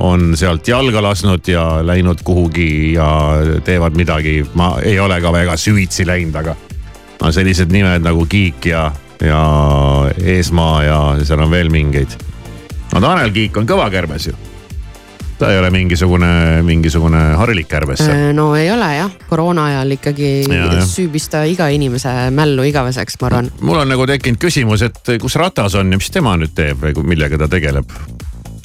on 0.00 0.30
sealt 0.38 0.64
jalga 0.68 1.04
lasknud 1.04 1.52
ja 1.52 1.66
läinud 1.84 2.24
kuhugi 2.24 2.94
ja 2.96 3.10
teevad 3.66 3.98
midagi, 4.00 4.38
ma 4.56 4.78
ei 4.80 4.96
ole 5.02 5.20
ka 5.20 5.34
väga 5.34 5.58
süvitsi 5.60 6.08
läinud, 6.08 6.40
aga. 6.40 6.56
aga 7.20 7.32
sellised 7.36 7.68
nimed 7.72 8.06
nagu 8.06 8.24
Kiik 8.30 8.72
ja, 8.72 8.88
ja 9.20 10.10
Eesmaa 10.24 10.82
ja 10.84 10.98
seal 11.24 11.40
on 11.40 11.50
veel 11.50 11.70
mingeid. 11.72 12.18
no 12.92 13.00
Tanel 13.00 13.32
Kiik 13.32 13.56
on 13.56 13.66
kõva 13.68 13.88
kärbes 13.90 14.28
ju. 14.28 14.34
ta 15.38 15.50
ei 15.52 15.58
ole 15.60 15.70
mingisugune, 15.70 16.62
mingisugune 16.64 17.22
harilik 17.36 17.68
kärbes 17.68 18.00
seal. 18.00 18.28
Äh, 18.28 18.34
no 18.36 18.54
ei 18.56 18.70
ole 18.72 18.88
jah, 18.96 19.10
koroona 19.28 19.66
ajal 19.72 19.96
ikkagi 19.98 20.30
Ja, 20.48 20.70
süübis 20.84 21.28
ta 21.32 21.44
iga 21.44 21.68
inimese 21.68 22.30
mällu 22.30 22.64
igaveseks, 22.70 23.18
ma 23.20 23.30
arvan. 23.30 23.50
mul 23.60 23.82
on 23.82 23.88
nagu 23.92 24.06
tekkinud 24.06 24.40
küsimus, 24.40 24.82
et 24.86 25.16
kus 25.20 25.36
Ratas 25.36 25.74
on 25.74 25.92
ja 25.92 26.00
mis 26.00 26.10
tema 26.10 26.36
nüüd 26.40 26.54
teeb 26.56 26.80
või 26.80 27.04
millega 27.14 27.38
ta 27.38 27.48
tegeleb? 27.48 27.92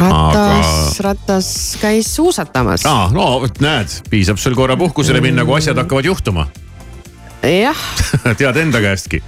ratas, 0.02 1.00
ratas 1.00 1.78
käis 1.82 2.16
suusatamas. 2.16 2.86
aa, 2.86 3.10
no 3.14 3.28
vot 3.44 3.60
näed, 3.62 4.02
piisab 4.10 4.40
sul 4.42 4.56
korra 4.58 4.78
puhkusele 4.80 5.22
minna, 5.22 5.46
kui 5.46 5.60
asjad 5.60 5.78
hakkavad 5.78 6.06
juhtuma. 6.06 6.48
jah, 7.44 7.86
tead 8.40 8.58
enda 8.64 8.82
käestki. 8.82 9.22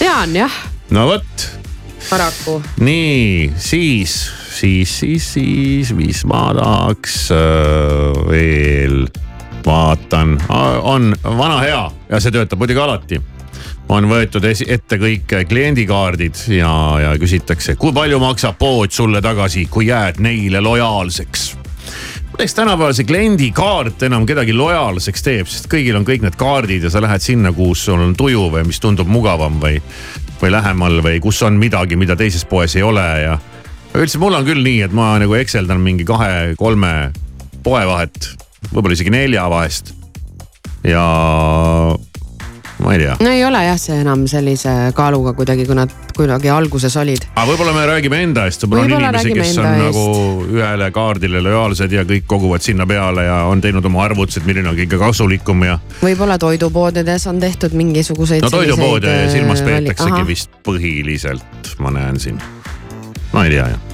Tean 0.00 0.32
jah, 0.32 0.54
no 0.96 1.06
vot, 1.10 1.46
paraku. 2.08 2.56
nii, 2.80 3.50
siis, 3.60 4.14
siis, 4.56 4.94
siis, 5.02 5.26
siis, 5.34 5.92
mis 5.96 6.22
ma 6.28 6.46
tahaks 6.56 7.18
äh, 7.36 8.22
veel, 8.30 9.04
vaatan, 9.66 10.38
on 10.80 11.12
vana 11.36 11.60
hea 11.60 11.84
ja 12.08 12.22
see 12.22 12.32
töötab 12.32 12.62
muidugi 12.62 12.80
alati 12.80 13.20
on 13.90 14.06
võetud 14.08 14.44
ette 14.48 14.96
kõik 15.02 15.34
kliendikaardid 15.50 16.44
ja, 16.54 16.72
ja 17.04 17.14
küsitakse, 17.20 17.74
kui 17.76 17.92
palju 17.92 18.20
maksab 18.22 18.56
pood 18.58 18.94
sulle 18.94 19.20
tagasi, 19.20 19.66
kui 19.70 19.90
jääd 19.90 20.22
neile 20.22 20.62
lojaalseks. 20.64 21.50
Eks 22.40 22.54
tänapäeval 22.54 22.94
see 22.96 23.04
kliendikaart 23.04 24.02
enam 24.06 24.24
kedagi 24.28 24.54
lojaalseks 24.56 25.24
teeb, 25.24 25.48
sest 25.50 25.66
kõigil 25.68 25.98
on 25.98 26.06
kõik 26.08 26.22
need 26.24 26.36
kaardid 26.40 26.86
ja 26.86 26.90
sa 26.92 27.02
lähed 27.04 27.20
sinna, 27.20 27.52
kus 27.52 27.82
sul 27.84 28.00
on 28.00 28.14
tuju 28.16 28.46
või 28.54 28.62
mis 28.68 28.80
tundub 28.80 29.10
mugavam 29.12 29.58
või, 29.60 29.80
või 30.40 30.52
lähemal 30.54 31.02
või 31.04 31.18
kus 31.20 31.42
on 31.44 31.58
midagi, 31.60 31.98
mida 32.00 32.16
teises 32.16 32.46
poes 32.48 32.76
ei 32.78 32.84
ole 32.86 33.04
ja 33.24 33.36
üldse 33.92 34.20
mul 34.22 34.38
on 34.38 34.46
küll 34.46 34.64
nii, 34.64 34.80
et 34.86 34.94
ma 34.96 35.12
nagu 35.20 35.36
ekseldan 35.36 35.82
mingi 35.84 36.06
kahe-kolme 36.08 36.94
poe 37.64 37.82
vahet, 37.90 38.30
võib-olla 38.70 38.96
isegi 38.96 39.12
nelja 39.12 39.44
vahest. 39.52 39.92
ja 40.84 41.04
ma 42.82 42.94
ei 42.94 43.02
tea 43.02 43.16
no 43.20 43.30
ei 43.30 43.44
ole 43.44 43.62
jah 43.64 43.78
see 43.80 43.98
enam 44.02 44.24
sellise 44.30 44.72
kaaluga 44.96 45.32
kuidagi, 45.38 45.66
kui 45.68 45.76
nad 45.78 45.92
kuidagi 46.16 46.50
alguses 46.52 46.96
olid. 47.00 47.26
aga 47.34 47.46
võib-olla 47.50 47.74
me 47.76 47.86
räägime 47.90 48.22
enda 48.26 48.46
eest, 48.48 48.66
võib-olla 48.66 49.10
on 49.10 49.18
inimesi, 49.18 49.34
kes 49.36 49.58
on 49.58 49.68
enda 49.68 49.88
nagu 49.88 50.04
ühele 50.56 50.90
kaardile 50.94 51.42
lojaalsed 51.44 51.96
ja 51.96 52.06
kõik 52.08 52.26
koguvad 52.30 52.64
sinna 52.64 52.86
peale 52.90 53.26
ja 53.28 53.42
on 53.50 53.62
teinud 53.64 53.86
oma 53.90 54.04
arvutused, 54.06 54.46
milline 54.48 54.72
on 54.72 54.78
kõige 54.78 55.00
kasulikum 55.00 55.66
ja. 55.68 55.78
võib-olla 56.00 56.38
toidupoodides 56.40 57.28
on 57.30 57.42
tehtud 57.42 57.76
mingisuguseid. 57.76 58.44
no 58.46 58.52
toidupoode 58.54 59.16
silmas 59.32 59.64
äh, 59.64 59.70
peetaksegi 59.72 60.26
vist 60.28 60.58
põhiliselt, 60.66 61.76
ma 61.78 61.94
näen 61.94 62.20
siin. 62.20 62.40
ma 63.32 63.46
ei 63.46 63.56
tea 63.56 63.70
jah 63.74 63.88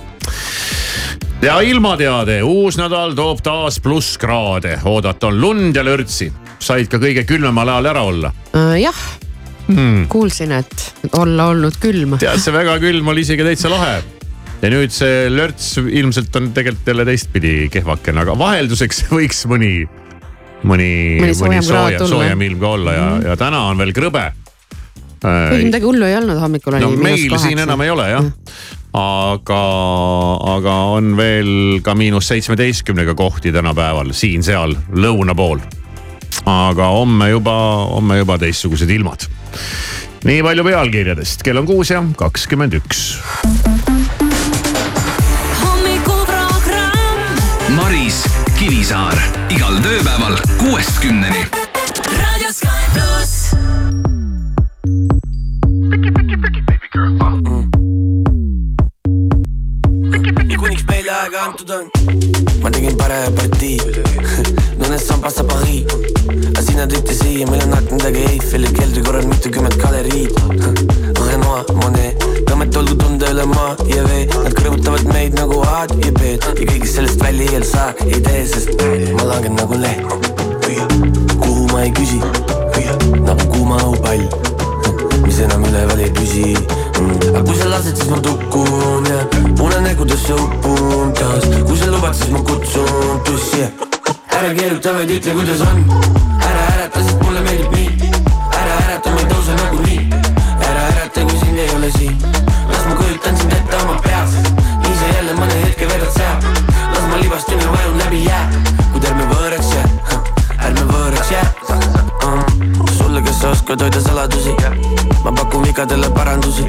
ja 1.43 1.61
ilmateade, 1.61 2.41
uus 2.43 2.79
nädal 2.81 3.15
toob 3.15 3.43
taas 3.45 3.81
plusskraade, 3.81 4.79
oodata 4.85 5.27
on 5.27 5.41
lund 5.41 5.77
ja 5.77 5.85
lörtsi. 5.85 6.33
Said 6.63 6.91
ka 6.91 7.01
kõige 7.03 7.27
külmemal 7.29 7.69
ajal 7.77 7.91
ära 7.93 8.03
olla. 8.07 8.33
Äh, 8.55 8.77
jah 8.85 9.01
hmm., 9.69 10.07
kuulsin, 10.13 10.55
et 10.57 11.11
olla 11.19 11.51
olnud 11.53 11.79
külm. 11.83 12.17
tead, 12.23 12.43
see 12.43 12.55
väga 12.55 12.79
külm 12.83 13.13
oli 13.13 13.27
isegi 13.27 13.47
täitsa 13.47 13.71
lahe. 13.73 13.99
ja 14.63 14.73
nüüd 14.73 14.95
see 14.95 15.29
lörts 15.33 15.75
ilmselt 15.83 16.37
on 16.41 16.51
tegelikult 16.57 16.95
jälle 16.95 17.07
teistpidi 17.09 17.55
kehvakene, 17.73 18.25
aga 18.25 18.39
vahelduseks 18.39 19.07
võiks 19.17 19.45
mõni, 19.51 19.75
mõni, 20.63 20.91
Mõni 21.21 21.21
mõni 21.21 21.37
soojem 21.37 21.69
sooja, 21.69 22.01
tulla. 22.01 22.17
soojem 22.17 22.49
ilm 22.49 22.63
ka 22.63 22.75
olla 22.79 22.97
ja, 22.97 23.07
ja 23.31 23.39
täna 23.41 23.67
on 23.71 23.83
veel 23.83 23.95
krõbe. 23.97 24.31
kuigi 25.21 25.69
midagi 25.69 25.89
hullu 25.89 26.09
ei 26.09 26.19
olnud, 26.19 26.41
hommikul 26.41 26.79
oli 26.79 26.87
no 26.87 26.97
meil 26.97 27.29
kaheksa. 27.29 27.45
siin 27.49 27.65
enam 27.67 27.85
ei 27.85 27.93
ole 27.93 28.11
jah 28.11 28.35
aga, 28.97 29.63
aga 30.57 30.75
on 30.97 31.17
veel 31.19 31.81
ka 31.85 31.95
miinus 31.99 32.31
seitsmeteistkümnega 32.33 33.15
kohti 33.19 33.53
tänapäeval 33.53 34.13
siin-seal 34.17 34.77
lõuna 34.97 35.37
pool. 35.37 35.61
Aga 36.47 36.91
homme 36.95 37.31
juba, 37.31 37.57
homme 37.93 38.19
juba 38.19 38.39
teistsugused 38.39 38.91
ilmad. 38.91 39.27
nii 40.27 40.43
palju 40.43 40.65
pealkirjadest, 40.67 41.43
kell 41.47 41.61
on 41.61 41.67
kuus 41.67 41.91
ja 41.91 42.03
kakskümmend 42.17 42.75
üks. 42.81 43.19
Maris 47.77 48.23
Kivisaar 48.57 49.19
igal 49.53 49.77
tööpäeval 49.85 50.39
kuuest 50.57 50.97
kümneni. 51.03 51.45
Raadio 52.09 52.53
Sky 52.55 52.87
pluss. 52.95 53.53
ja 60.49 60.59
kuniks 60.59 60.87
meile 60.89 61.13
aega 61.21 61.45
antud 61.51 61.71
on, 61.77 61.91
ma 62.63 62.73
tegin 62.73 62.97
parema 62.97 63.31
partii. 63.37 63.77
Nõnest 64.87 65.09
sambast 65.11 65.41
saab 65.41 65.49
Paris, 65.51 65.95
aga 66.47 66.63
sina 66.63 66.85
tõite 66.87 67.15
siia, 67.19 67.47
meil 67.51 67.65
on 67.65 67.73
aknadega 67.75 68.21
Eiffeli 68.31 68.69
keldri 68.71 69.01
korral 69.03 69.25
mitukümmend 69.27 69.75
galeriid. 69.81 70.37
Renoir, 71.27 71.73
Monet, 71.81 72.23
tõmmet 72.47 72.79
olgu 72.79 72.95
tunda 73.01 73.33
üle 73.35 73.49
maa 73.51 73.73
ja 73.91 74.05
vee, 74.07 74.29
nad 74.31 74.55
kõrvutavad 74.55 75.09
meid 75.11 75.35
nagu 75.41 75.59
A-d 75.73 75.97
ja 76.05 76.13
B-d 76.15 76.53
ja 76.53 76.69
kõigest 76.69 77.01
sellest 77.01 77.25
välja 77.25 77.49
ei 77.59 77.67
saa, 77.67 77.89
ei 78.07 78.21
tee, 78.29 78.45
sest 78.53 78.87
ma 79.19 79.27
langen 79.27 79.59
nagu 79.59 79.81
leht. 79.81 80.07
kuhu 81.43 81.67
ma 81.73 81.83
ei 81.83 81.91
küsi, 81.99 82.21
nagu 83.27 83.51
kuuma 83.57 83.81
õhupall. 83.89 84.23
Mis 85.27 85.43
enam 85.49 85.67
üleval 85.67 86.05
ei 86.07 86.15
püsi 86.15 86.55
mm.. 86.55 87.27
aga 87.33 87.43
kui 87.43 87.59
sa 87.59 87.73
lased, 87.75 87.99
siis 87.99 88.15
ma 88.15 88.23
tukun 88.23 89.11
ja 89.11 89.27
unenägudesse 89.67 90.39
upun 90.47 91.11
taas. 91.19 91.51
kui 91.67 91.75
sa 91.75 91.91
lubad, 91.91 92.15
siis 92.15 92.31
ma 92.31 92.47
kutsun 92.47 93.23
tussi 93.27 93.67
ja 93.67 93.96
ära 94.37 94.53
keeruta, 94.55 94.93
vaid 94.93 95.11
ütle, 95.11 95.33
kuidas 95.33 95.61
on. 95.65 95.79
ära 96.45 96.65
ärata, 96.75 97.03
sest 97.05 97.23
mulle 97.25 97.41
meeldib 97.41 97.73
nii. 97.73 98.11
ära 98.61 98.75
ärata, 98.83 99.13
ma 99.15 99.23
ei 99.23 99.29
tõuse 99.31 99.55
nagunii. 99.61 100.01
ära 100.69 100.83
ärata, 100.91 101.25
kui 101.29 101.39
sind 101.41 101.61
ei 101.63 101.71
ole 101.77 101.91
siin. 101.95 102.19
las 102.69 102.85
ma 102.89 102.97
kujutan 102.99 103.39
sind 103.41 103.55
ette 103.57 103.81
oma 103.81 103.97
peas. 104.05 104.37
nii 104.83 104.99
sa 105.01 105.13
jälle 105.15 105.39
mõne 105.41 105.63
hetke 105.63 105.89
vedad 105.93 106.13
seal. 106.19 106.37
las 106.93 107.09
ma 107.09 107.23
libastun 107.23 107.65
ja 107.65 107.73
vajun 107.73 107.99
läbi 108.03 108.25
jää. 108.27 108.45
kuid 108.93 109.09
ärme 109.13 109.31
võõraks 109.33 109.73
jää, 109.79 109.89
ärme 110.59 110.85
võõraks 110.93 111.33
jää 111.33 111.47
mm.. 112.27 112.93
sulle, 112.99 113.23
kes 113.23 113.41
sa 113.41 113.55
oskad 113.57 113.81
hoida 113.89 114.05
saladusi 114.05 114.53
ma 115.25 115.33
pakun 115.33 115.65
vigadele 115.65 116.13
parandusi 116.21 116.69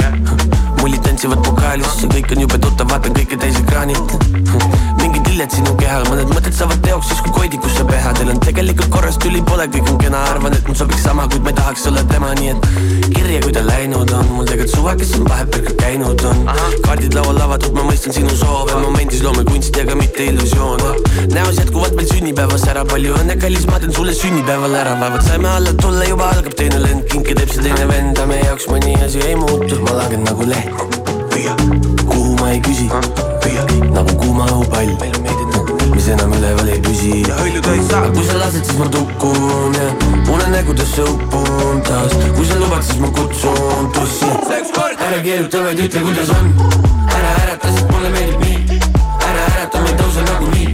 mullid 0.88 1.04
tantsivad 1.04 1.42
pokaalis, 1.44 1.88
see 2.00 2.08
kõik 2.14 2.32
on 2.32 2.46
jube 2.46 2.58
tuttav, 2.64 2.88
vaatan 2.88 3.16
kõike 3.18 3.36
täisekraanilt 3.42 4.14
mingid 5.02 5.28
lilled 5.28 5.52
sinu 5.52 5.74
kehal, 5.80 6.06
mõned 6.08 6.30
mõtted 6.32 6.56
saavad 6.56 6.80
teoks 6.86 7.10
siis 7.12 7.20
kui 7.26 7.34
koidikusse 7.36 7.84
pehadel 7.90 8.32
on. 8.32 8.40
Tegelikult 8.44 8.88
korras, 8.94 9.18
tüli 9.20 9.42
pole, 9.44 9.66
kõik 9.74 9.90
on 9.92 10.00
kena, 10.00 10.22
arvan, 10.32 10.56
et 10.56 10.70
mul 10.70 10.78
sobiks 10.80 11.04
sama, 11.04 11.28
kuid 11.32 11.44
ma 11.44 11.52
ei 11.52 11.58
tahaks 11.60 11.84
olla 11.92 12.04
tema, 12.12 12.32
nii 12.40 12.54
et 12.54 12.70
kirja, 13.12 13.42
kui 13.44 13.56
ta 13.56 13.64
läinud 13.68 14.14
on, 14.16 14.32
mul 14.38 14.48
tegelikult 14.48 14.76
suva, 14.78 14.96
kes 15.00 15.12
on 15.20 15.28
vahepeal 15.28 15.66
ka 15.68 15.76
käinud 15.82 16.24
on. 16.32 16.42
Kaardid 16.86 17.18
laual 17.18 17.42
avatud, 17.48 17.76
ma 17.76 17.86
mõistan 17.90 18.16
sinu 18.16 18.36
soove, 18.40 18.80
momendis 18.86 19.24
loome 19.26 19.44
kunsti, 19.50 19.84
aga 19.84 20.00
mitte 20.00 20.30
illusioone. 20.32 20.96
Näos 21.36 21.60
jätkuvalt 21.60 22.00
veel 22.00 22.10
sünnipäevas 22.14 22.68
ära, 22.72 22.86
palju 22.88 23.16
õnne, 23.20 23.38
kallis, 23.44 23.68
ma 23.68 23.82
teen 23.84 23.96
sulle 23.96 24.16
sünnipäeval 24.16 24.80
ära, 24.86 24.96
vaevalt 25.04 25.28
saime 25.28 25.52
alla 25.52 25.76
tulla, 25.84 26.08
juba 26.08 26.32
algab 26.32 26.56
teine 26.58 26.80
lend, 26.84 27.08
kinke 27.12 27.36
teeb 27.38 27.52
see 27.52 27.68
teine 27.68 27.88
vend, 27.92 28.16
aga 28.16 28.32
meie 28.32 28.48
jaoks 28.48 28.72
mõni 28.72 28.96
asi 29.04 29.24
ei 29.28 29.36
muutu, 29.40 29.82
ma 29.84 30.02
langen 30.02 30.28
nagu 30.28 30.48
leht. 30.48 30.77
Kuhu 32.06 32.36
ma 32.40 32.52
ei 32.52 32.62
küsi, 32.62 32.90
nagu 33.94 34.16
kuuma 34.20 34.46
õhupall, 34.52 34.94
mis 35.94 36.08
enam 36.14 36.34
üleval 36.38 36.70
ei 36.70 36.82
püsi. 36.82 37.24
aga 37.32 38.10
kui 38.14 38.26
sa 38.26 38.38
lased, 38.42 38.66
siis 38.66 38.78
ma 38.80 38.88
tukun 38.94 39.78
ja 39.78 39.88
unenägudesse 40.34 41.04
upun 41.04 41.82
taas, 41.88 42.14
kui 42.36 42.46
sa 42.46 42.60
lubad, 42.60 42.84
siis 42.84 43.00
ma 43.00 43.08
kutsun 43.08 43.90
tussi. 43.96 44.30
ära 45.08 45.22
keeruta, 45.24 45.64
vaid 45.64 45.80
ütle, 45.86 46.04
kuidas 46.06 46.30
on. 46.36 46.52
ära 47.16 47.32
ärata, 47.44 47.72
sest 47.76 47.92
mulle 47.92 48.10
meeldib 48.10 48.40
nii. 48.44 48.82
ära 49.30 49.48
ärata, 49.54 49.82
ma 49.82 49.94
ei 49.94 49.98
tõuse 50.02 50.28
nagunii. 50.30 50.70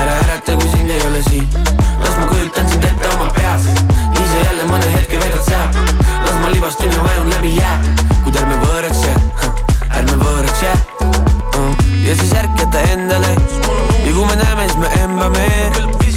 ära 0.00 0.18
ärata, 0.24 0.58
kui 0.58 0.74
sind 0.74 0.90
ei 0.90 1.06
ole 1.08 1.22
siin. 1.28 1.48
las 2.02 2.18
ma 2.18 2.26
kujutan 2.34 2.68
sind 2.74 2.84
ette 2.90 3.14
oma 3.14 3.30
peas. 3.38 3.70
sa 4.30 4.44
jälle 4.44 4.68
mõne 4.70 4.92
hetke 4.98 5.18
vedad 5.24 5.44
seal. 5.48 5.68
las 6.26 6.36
ma 6.42 6.52
libastun 6.54 6.92
ja 6.92 7.08
vajun 7.08 7.32
läbi 7.36 7.56
jää. 7.56 7.80
kuid 8.24 8.36
ärme 8.36 8.60
võõraks 8.64 8.79
ja 12.10 12.16
siis 12.16 12.32
ärkata 12.32 12.80
endale 12.80 13.28
ja 14.06 14.12
kui 14.14 14.26
me 14.26 14.36
näeme, 14.36 14.62
siis 14.68 14.78
me 14.78 14.88
embame. 15.02 15.46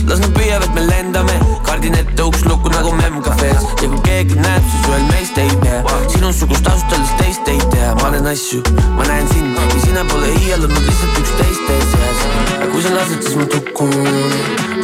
las 0.08 0.20
nad 0.20 0.34
püüavad, 0.36 0.74
me 0.74 0.82
lendame, 0.88 1.34
kardin 1.64 1.94
ette 1.96 2.24
uks 2.24 2.42
lukku 2.46 2.70
nagu 2.74 2.92
memcafe's 2.98 3.68
ja 3.82 3.90
kui 3.90 4.00
keegi 4.08 4.36
näeb, 4.36 4.66
siis 4.72 4.88
ühel 4.90 5.06
meist 5.12 5.38
ei 5.38 5.52
pea. 5.62 5.84
sinusugust 6.16 6.68
öeldes 6.68 7.14
teist 7.20 7.48
ei 7.48 7.62
tea, 7.76 7.94
ma 8.02 8.10
näen 8.16 8.28
asju, 8.34 8.64
ma 8.98 9.06
näen 9.08 9.30
sind 9.34 9.62
ja 9.62 9.86
sina 9.86 10.06
pole 10.10 10.34
iial 10.42 10.66
olnud 10.66 10.90
lihtsalt 10.90 11.22
üks 11.22 11.38
teiste 11.38 11.80
seas. 11.94 12.26
aga 12.58 12.72
kui 12.74 12.84
sa 12.84 12.96
lased, 12.98 13.22
siis 13.22 13.38
ma 13.38 13.48
tukun, 13.54 13.96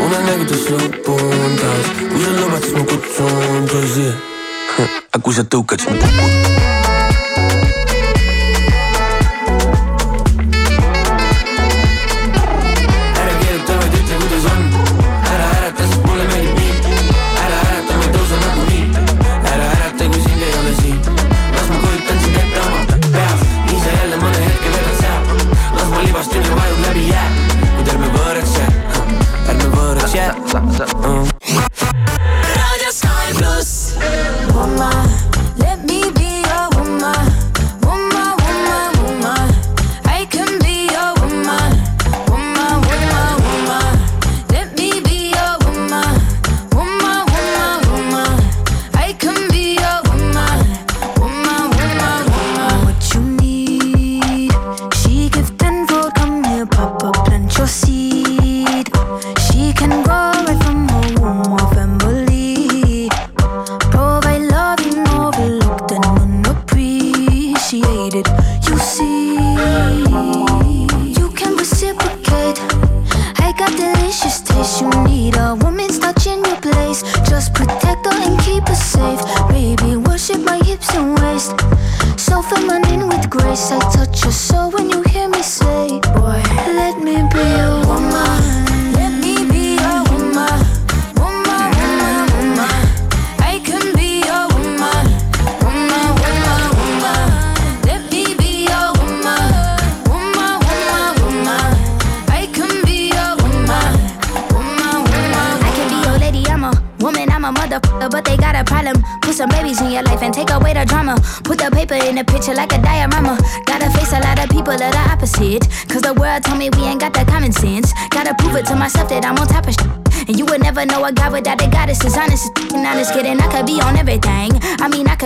unenägudes 0.05 0.69
lõpun 0.75 1.59
taas, 1.65 1.91
kui 2.05 2.23
sa 2.23 2.37
lubad, 2.37 2.63
siis 2.63 2.77
ma 2.77 2.87
kutsun 2.93 3.69
tõsi. 3.73 4.07
aga 5.11 5.25
kui 5.25 5.41
sa 5.41 5.47
tõukad, 5.57 5.81
siis 5.81 5.93
ma 5.97 6.01
kukun. 6.05 6.58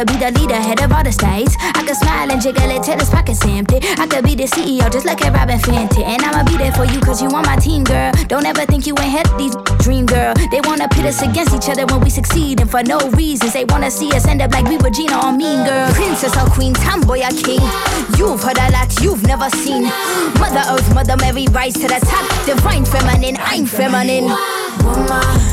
Could 0.03 0.19
be 0.19 0.25
the 0.25 0.39
leader, 0.39 0.55
head 0.55 0.81
of 0.81 0.91
all 0.91 1.03
the 1.03 1.11
states. 1.11 1.55
I 1.59 1.83
could 1.83 1.95
smile 1.95 2.29
and 2.31 2.41
jiggle 2.41 2.69
it 2.69 2.83
till 2.83 2.99
his 2.99 3.09
pockets 3.09 3.39
empty. 3.45 3.79
I 3.97 4.07
could 4.07 4.23
be 4.23 4.35
the 4.35 4.43
CEO, 4.43 4.91
just 4.91 5.05
like 5.05 5.23
a 5.23 5.31
Robin 5.31 5.59
Fenty. 5.59 6.03
And 6.03 6.21
I'ma 6.21 6.43
be 6.43 6.57
there 6.57 6.73
for 6.73 6.83
you, 6.83 6.99
cause 6.99 7.21
you 7.21 7.29
on 7.29 7.43
my 7.43 7.55
team, 7.55 7.83
girl. 7.83 8.11
Don't 8.27 8.45
ever 8.45 8.65
think 8.65 8.85
you 8.85 8.95
ain't 8.99 9.11
had 9.11 9.27
these 9.39 9.55
dream, 9.79 10.05
girl. 10.05 10.33
They 10.51 10.59
wanna 10.63 10.87
pit 10.89 11.05
us 11.05 11.21
against 11.21 11.55
each 11.55 11.69
other 11.69 11.85
when 11.85 12.01
we 12.01 12.09
succeed, 12.09 12.59
and 12.59 12.69
for 12.69 12.83
no 12.83 12.99
reasons. 13.15 13.53
They 13.53 13.65
wanna 13.65 13.91
see 13.91 14.11
us 14.11 14.27
end 14.27 14.41
up 14.41 14.51
like 14.51 14.67
we 14.67 14.77
Regina 14.77 15.23
or 15.23 15.31
Mean 15.31 15.63
Girl. 15.63 15.87
Princess 15.93 16.35
or 16.35 16.49
Queen, 16.51 16.73
tomboy 16.73 17.23
or 17.23 17.31
king. 17.31 17.63
You've 18.17 18.43
heard 18.43 18.59
a 18.59 18.71
lot 18.71 18.91
you've 18.99 19.23
never 19.23 19.49
seen. 19.63 19.83
Mother 20.35 20.63
Earth, 20.67 20.93
Mother 20.93 21.15
Mary, 21.17 21.47
rise 21.51 21.75
to 21.75 21.87
the 21.87 21.99
top. 22.03 22.27
Divine 22.45 22.83
feminine, 22.83 23.37
I'm 23.39 23.65
feminine. 23.65 24.27
Woman, 24.83 25.52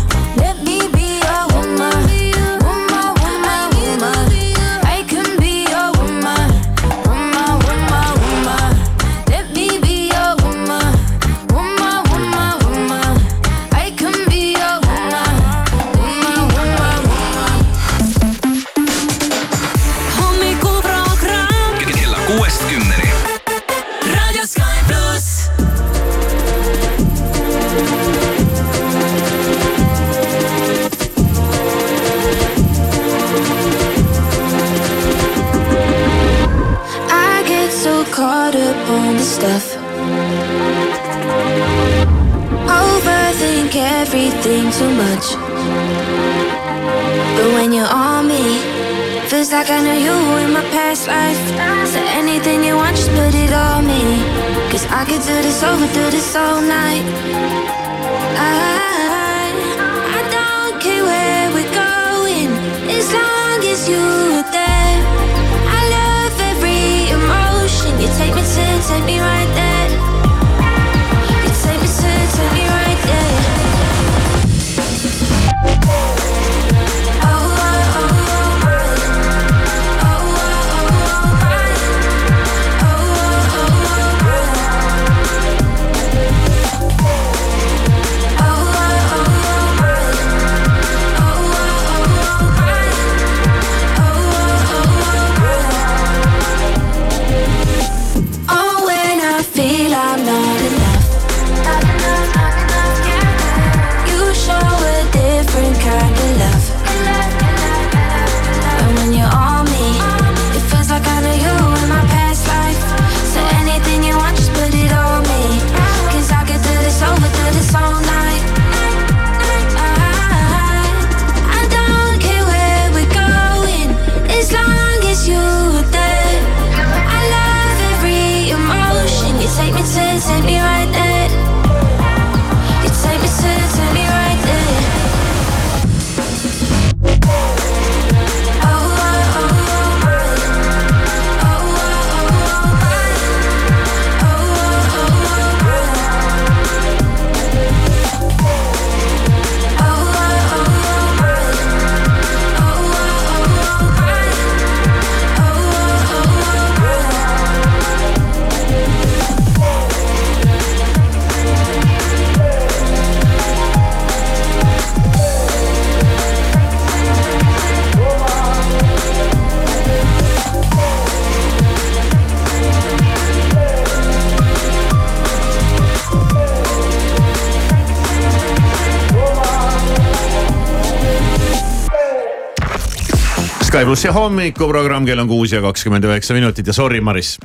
plussi 183.90 184.08
hommikuprogramm, 184.08 185.02
kell 185.02 185.18
on 185.18 185.26
kuus 185.26 185.50
ja 185.50 185.58
kakskümmend 185.64 186.04
üheksa 186.06 186.34
minutit 186.36 186.66
ja 186.66 186.72
sorry, 186.72 187.00
Maris. 187.02 187.38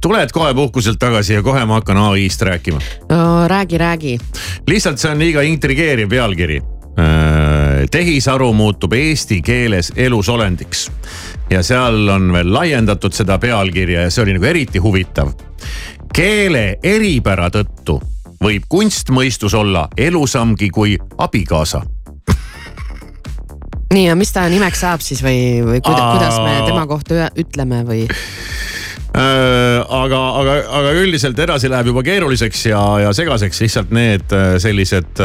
tuled 0.00 0.30
kohe 0.32 0.54
puhkuselt 0.54 0.96
tagasi 0.98 1.34
ja 1.34 1.42
kohe 1.42 1.64
ma 1.68 1.74
hakkan 1.74 1.96
ai-st 1.96 2.42
rääkima. 2.42 2.78
no 3.10 3.48
räägi, 3.48 3.78
räägi. 3.78 4.18
lihtsalt 4.66 4.98
see 4.98 5.10
on 5.12 5.18
liiga 5.18 5.42
intrigeeriv 5.42 6.08
pealkiri. 6.08 6.62
tehisaru 7.90 8.52
muutub 8.52 8.92
eesti 8.92 9.42
keeles 9.42 9.92
elusolendiks 9.96 10.90
ja 11.50 11.62
seal 11.62 12.08
on 12.08 12.32
veel 12.32 12.54
laiendatud 12.54 13.12
seda 13.12 13.38
pealkirja 13.38 14.08
ja 14.08 14.10
see 14.10 14.22
oli 14.22 14.32
nagu 14.32 14.48
eriti 14.48 14.78
huvitav. 14.78 15.28
keele 16.14 16.78
eripära 16.82 17.50
tõttu 17.50 18.00
võib 18.42 18.64
kunstmõistus 18.68 19.54
olla 19.54 19.88
elusamgi 19.96 20.70
kui 20.70 20.96
abikaasa 21.18 21.82
nii 23.92 24.06
ja 24.08 24.16
mis 24.18 24.32
ta 24.34 24.46
nimeks 24.50 24.82
saab 24.84 25.04
siis 25.04 25.22
või, 25.24 25.62
või 25.64 25.80
kuida, 25.84 26.12
kuidas 26.14 26.38
me 26.42 26.58
tema 26.66 26.86
kohta 26.90 27.28
ütleme 27.38 27.82
või? 27.88 28.06
Äh, 29.12 29.82
aga, 29.92 30.18
aga, 30.40 30.52
aga 30.72 30.92
üldiselt 31.02 31.36
edasi 31.44 31.68
läheb 31.68 31.90
juba 31.90 32.00
keeruliseks 32.06 32.62
ja, 32.70 32.80
ja 33.02 33.10
segaseks 33.12 33.60
lihtsalt 33.60 33.90
need 33.92 34.32
äh, 34.32 34.54
sellised, 34.62 35.20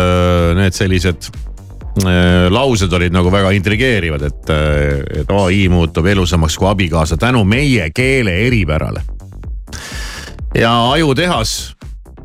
need 0.60 0.76
sellised 0.76 1.30
äh, 2.04 2.50
laused 2.52 2.92
olid 2.92 3.16
nagu 3.16 3.32
väga 3.32 3.54
intrigeerivad, 3.56 4.28
et, 4.28 4.52
et 5.22 5.32
ai 5.32 5.62
muutub 5.72 6.10
elusamaks 6.12 6.60
kui 6.60 6.68
abikaasa 6.68 7.16
tänu 7.22 7.46
meie 7.48 7.88
keele 7.96 8.36
eripärale. 8.50 9.06
ja 10.56 10.74
ajutehas, 10.92 11.77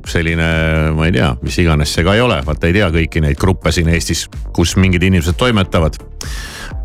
selline, 0.08 0.48
ma 0.96 1.06
ei 1.08 1.14
tea, 1.14 1.32
mis 1.42 1.58
iganes 1.62 1.92
see 1.94 2.04
ka 2.06 2.16
ei 2.16 2.22
ole, 2.24 2.40
vaata 2.46 2.68
ei 2.68 2.76
tea 2.76 2.88
kõiki 2.94 3.22
neid 3.24 3.38
gruppe 3.40 3.72
siin 3.74 3.90
Eestis, 3.92 4.26
kus 4.56 4.76
mingid 4.80 5.02
inimesed 5.02 5.38
toimetavad. 5.38 5.98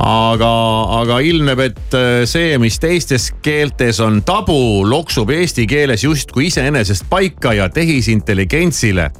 aga, 0.03 0.51
aga 0.99 1.19
ilmneb, 1.25 1.60
et 1.60 1.97
äh, 1.97 2.25
see, 2.30 2.58
mis 2.62 2.80
teistes 2.80 3.32
keeltes 3.41 3.99
on 4.03 4.21
tabu, 4.25 4.86
loksub 4.86 5.32
eesti 5.34 5.67
keeles 5.67 6.03
justkui 6.03 6.47
iseenesest 6.51 7.10
paika 7.10 7.53
ja 7.53 7.69
tehisintelligentsile 7.69 9.12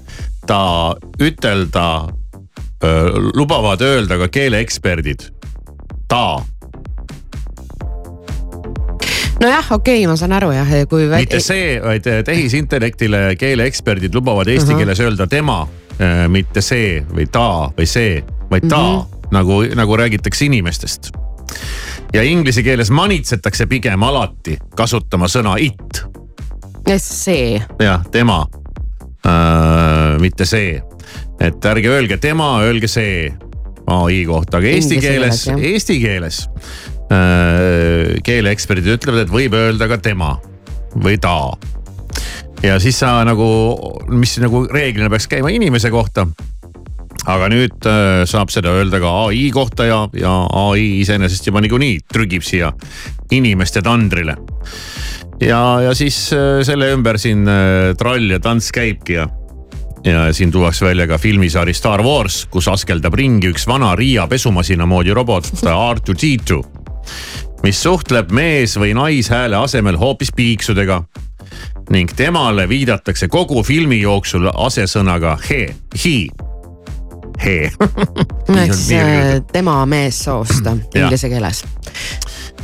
ta 0.48 0.96
ütelda, 1.20 2.08
lubavad 3.34 3.82
öelda 3.82 4.18
ka 4.22 4.28
keeleeksperdid. 4.32 5.28
ta 6.08 6.40
nojah, 9.42 9.72
okei 9.72 10.00
okay,, 10.02 10.08
ma 10.10 10.16
saan 10.20 10.34
aru 10.38 10.52
jah, 10.56 10.72
kui. 10.90 11.06
mitte 11.12 11.40
see, 11.44 11.78
vaid 11.84 12.08
tehisintellektile 12.26 13.36
keeleeksperdid 13.40 14.16
lubavad 14.16 14.48
eesti 14.48 14.72
uh 14.72 14.74
-huh. 14.74 14.84
keeles 14.84 15.00
öelda 15.00 15.28
tema, 15.28 15.68
mitte 16.28 16.62
see 16.62 17.04
või 17.14 17.28
ta 17.32 17.70
või 17.78 17.86
see, 17.86 18.24
vaid 18.52 18.68
ta 18.70 18.78
mm, 18.78 19.00
-hmm. 19.00 19.32
nagu, 19.32 19.62
nagu 19.76 19.98
räägitakse 19.98 20.46
inimestest. 20.46 21.12
ja 22.14 22.24
inglise 22.24 22.64
keeles 22.64 22.92
manitsetakse 22.92 23.66
pigem 23.66 24.04
alati 24.04 24.58
kasutama 24.76 25.26
sõna 25.28 25.56
it. 25.60 26.06
see. 26.98 27.62
jah, 27.80 28.06
tema 28.12 28.46
äh,, 29.26 30.20
mitte 30.20 30.46
see, 30.46 30.82
et 31.40 31.66
ärge 31.66 31.90
öelge 31.90 32.18
tema, 32.18 32.62
öelge 32.62 32.88
see 32.88 33.34
ai 33.88 34.26
kohta, 34.26 34.58
aga 34.58 34.68
eesti 34.68 34.98
keeles, 35.00 35.48
eesti 35.48 36.00
keeles 36.00 36.50
äh, 36.50 36.97
keeleeksperdid 37.08 38.98
ütlevad, 38.98 39.22
et 39.24 39.32
võib 39.32 39.54
öelda 39.56 39.88
ka 39.88 39.96
tema 40.04 40.34
või 40.98 41.16
ta. 41.22 41.54
ja 42.66 42.76
siis 42.84 43.00
sa 43.00 43.22
nagu, 43.24 43.48
mis 44.12 44.36
nagu 44.44 44.66
reeglina 44.68 45.08
peaks 45.14 45.30
käima 45.32 45.54
inimese 45.56 45.92
kohta 45.94 46.28
aga 47.28 47.50
nüüd 47.52 47.88
äh, 47.88 48.24
saab 48.30 48.52
seda 48.54 48.74
öelda 48.78 49.02
ka 49.04 49.12
ai 49.28 49.48
kohta 49.54 49.88
ja, 49.88 50.02
ja 50.18 50.34
ai 50.68 51.02
iseenesest 51.02 51.50
juba 51.50 51.62
niikuinii 51.64 52.00
trügib 52.08 52.46
siia 52.46 52.72
inimeste 53.36 53.84
tandrile. 53.86 54.38
ja, 55.44 55.62
ja 55.84 55.96
siis 55.98 56.30
äh, 56.36 56.62
selle 56.68 56.92
ümber 56.96 57.20
siin 57.22 57.44
äh, 57.52 57.92
trall 58.00 58.32
ja 58.32 58.40
tants 58.44 58.72
käibki 58.76 59.20
ja 59.20 59.28
ja 60.08 60.28
siin 60.32 60.54
tuuakse 60.54 60.86
välja 60.86 61.08
ka 61.10 61.18
filmisari 61.20 61.74
Star 61.76 62.00
Wars, 62.06 62.46
kus 62.52 62.70
askeldab 62.72 63.18
ringi 63.18 63.50
üks 63.52 63.66
vana 63.68 63.92
Riia 63.98 64.28
pesumasina 64.30 64.86
moodi 64.88 65.12
robot 65.12 65.50
R2D2. 65.66 66.62
Mis 67.64 67.84
suhtleb 67.84 68.32
mees- 68.32 68.78
või 68.80 68.94
naishääle 68.98 69.56
asemel 69.56 69.98
hoopis 69.98 70.32
piiksudega. 70.36 71.04
ning 71.90 72.12
temale 72.16 72.70
viidatakse 72.70 73.28
kogu 73.28 73.64
filmi 73.64 74.02
jooksul 74.02 74.50
asesõnaga 74.54 75.38
he, 75.50 75.76
he 76.04 76.28
he 77.46 77.72
eks 78.64 78.88
tema 79.52 79.86
meessoost 79.86 80.66
inglise 80.96 81.30
keeles 81.30 81.64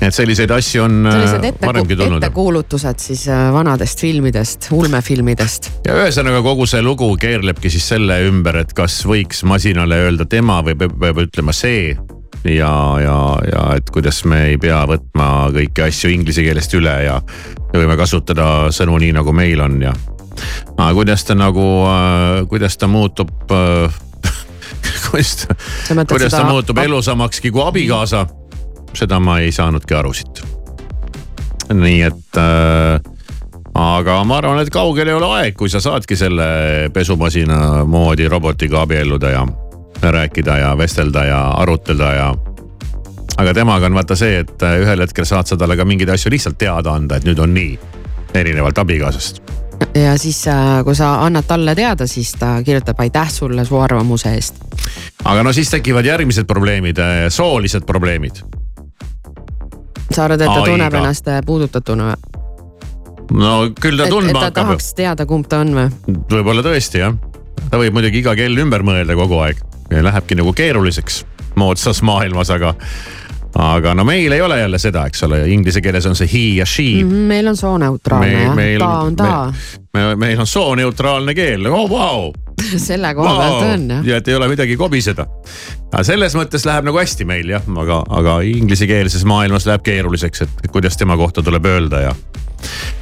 et 0.02 0.16
selliseid 0.16 0.52
asju 0.52 0.84
on 0.84 1.08
äh, 1.08 1.54
varemgi 1.62 1.96
tulnud. 1.96 2.24
ettekuulutused 2.24 3.00
siis 3.00 3.28
äh, 3.32 3.46
vanadest 3.54 4.02
filmidest, 4.02 4.68
ulmefilmidest. 4.72 5.72
ja 5.88 5.96
ühesõnaga 6.00 6.42
kogu 6.46 6.68
see 6.70 6.82
lugu 6.84 7.14
keerlebki 7.20 7.72
siis 7.74 7.88
selle 7.94 8.20
ümber, 8.28 8.64
et 8.64 8.74
kas 8.78 9.04
võiks 9.08 9.44
masinale 9.48 10.04
öelda 10.08 10.28
tema 10.30 10.62
või 10.66 10.78
peab 10.80 11.24
ütlema 11.28 11.56
see 11.56 11.96
ja, 12.44 12.74
ja, 13.04 13.18
ja 13.52 13.66
et 13.78 13.90
kuidas 13.94 14.24
me 14.30 14.44
ei 14.52 14.58
pea 14.62 14.84
võtma 14.90 15.50
kõiki 15.56 15.86
asju 15.86 16.12
inglise 16.14 16.44
keelest 16.46 16.74
üle 16.78 16.96
ja 17.06 17.20
me 17.72 17.84
võime 17.84 17.98
kasutada 18.00 18.70
sõnu 18.76 18.98
nii 19.02 19.14
nagu 19.16 19.36
meil 19.36 19.64
on 19.64 19.80
ja. 19.82 19.94
aga 20.76 20.92
kuidas 20.98 21.24
ta 21.28 21.38
nagu 21.40 21.68
äh,, 21.88 22.44
kuidas 22.52 22.78
ta 22.78 22.90
muutub 22.92 23.32
äh, 23.52 24.02
kuidas 25.10 25.48
ta, 25.48 25.58
kuidas 26.10 26.36
ta 26.36 26.44
muutub 26.50 26.84
elusamakski 26.84 27.52
kui 27.52 27.64
abikaasa 27.64 28.26
seda 28.94 29.20
ma 29.20 29.40
ei 29.42 29.52
saanudki 29.52 29.96
aru 29.98 30.14
siit. 30.14 30.44
nii 31.74 32.02
et 32.06 32.38
äh, 32.38 33.00
aga 33.74 34.20
ma 34.28 34.38
arvan, 34.38 34.62
et 34.62 34.70
kaugel 34.74 35.10
ei 35.10 35.18
ole 35.18 35.30
aeg, 35.40 35.56
kui 35.58 35.72
sa 35.72 35.82
saadki 35.82 36.18
selle 36.20 36.90
pesumasina 36.94 37.86
moodi 37.90 38.28
robotiga 38.30 38.84
abielluda 38.84 39.32
ja 39.34 39.46
rääkida 40.12 40.58
ja 40.58 40.78
vestelda 40.78 41.26
ja 41.26 41.42
arutleda 41.64 42.14
ja. 42.14 42.36
aga 43.38 43.54
temaga 43.54 43.86
on 43.86 43.94
vaata 43.94 44.16
see, 44.16 44.40
et 44.44 44.64
äh, 44.64 44.80
ühel 44.84 45.06
hetkel 45.06 45.26
saad 45.26 45.50
sa 45.50 45.58
talle 45.58 45.78
ka 45.78 45.86
mingeid 45.86 46.10
asju 46.10 46.32
lihtsalt 46.32 46.58
teada 46.58 46.94
anda, 46.94 47.18
et 47.18 47.28
nüüd 47.28 47.40
on 47.40 47.54
nii, 47.54 47.78
erinevalt 48.34 48.78
abikaasast 48.78 49.42
ja 49.96 50.18
siis, 50.18 50.48
äh, 50.48 50.82
kui 50.84 50.96
sa 50.96 51.16
annad 51.26 51.48
talle 51.48 51.76
teada, 51.76 52.08
siis 52.08 52.32
ta 52.40 52.56
kirjutab 52.64 53.00
aitäh 53.00 53.32
sulle 53.32 53.66
su 53.66 53.78
arvamuse 53.78 54.34
eest. 54.34 54.62
aga 55.24 55.44
no 55.44 55.54
siis 55.54 55.70
tekivad 55.70 56.06
järgmised 56.06 56.48
probleemid, 56.50 56.98
äh, 56.98 57.30
soolised 57.30 57.86
probleemid 57.86 58.44
sa 60.14 60.26
arvad, 60.26 60.42
et 60.42 60.48
ta 60.48 60.62
Aiga. 60.62 60.72
tunneb 60.72 60.94
ennast 60.94 61.30
puudutatuna 61.46 62.12
või? 62.12 62.42
no 63.40 63.54
küll 63.80 63.98
ta 63.98 64.08
tundma 64.10 64.40
hakkab. 64.40 64.54
ta 64.54 64.62
tahaks 64.62 64.94
teada, 64.98 65.26
kumb 65.30 65.48
ta 65.50 65.62
on 65.64 65.74
või? 65.78 65.88
võib-olla 66.32 66.66
tõesti 66.66 67.02
jah. 67.02 67.16
Ta 67.70 67.80
võib 67.82 67.96
muidugi 67.96 68.22
iga 68.24 68.36
kell 68.38 68.64
ümber 68.66 68.86
mõelda 68.86 69.18
kogu 69.18 69.40
aeg 69.46 69.60
ja 69.92 70.04
lähebki 70.04 70.38
nagu 70.40 70.54
keeruliseks 70.54 71.24
moodsas 71.60 72.02
maailmas, 72.06 72.50
aga 72.54 72.74
aga 73.60 73.94
no 73.94 74.06
meil 74.08 74.34
ei 74.34 74.42
ole 74.42 74.58
jälle 74.60 74.80
seda, 74.82 75.06
eks 75.10 75.24
ole, 75.28 75.44
inglise 75.54 75.82
keeles 75.82 76.06
on 76.10 76.16
see 76.18 76.30
he 76.32 76.46
ja 76.58 76.66
she 76.66 77.04
mm. 77.04 77.10
-hmm, 77.10 77.28
meil 77.34 77.48
on 77.48 77.58
sooneutraalne 77.58 78.72
jah, 78.72 78.80
ta 78.80 79.00
on 79.00 79.16
ta. 79.16 79.54
Me, 79.94 80.06
me, 80.06 80.16
meil 80.16 80.40
on 80.40 80.48
sooneutraalne 80.48 81.34
keel, 81.34 81.66
oh 81.66 81.90
vau 81.90 82.22
wow. 82.22 82.34
selle 82.88 83.14
koha 83.16 83.34
wow. 83.34 83.42
pealt 83.42 83.74
on 83.74 83.90
jah. 83.96 84.06
ja 84.12 84.22
et 84.22 84.28
ei 84.28 84.36
ole 84.36 84.50
midagi 84.52 84.78
kobiseda. 84.80 85.28
selles 86.02 86.38
mõttes 86.38 86.66
läheb 86.68 86.90
nagu 86.90 87.00
hästi 87.00 87.28
meil 87.30 87.56
jah, 87.56 87.66
aga, 87.86 88.04
aga 88.22 88.40
inglisekeelses 88.48 89.26
maailmas 89.30 89.68
läheb 89.70 89.86
keeruliseks, 89.86 90.46
et 90.48 90.72
kuidas 90.72 90.98
tema 90.98 91.18
kohta 91.20 91.44
tuleb 91.46 91.70
öelda 91.70 92.08
ja 92.08 92.16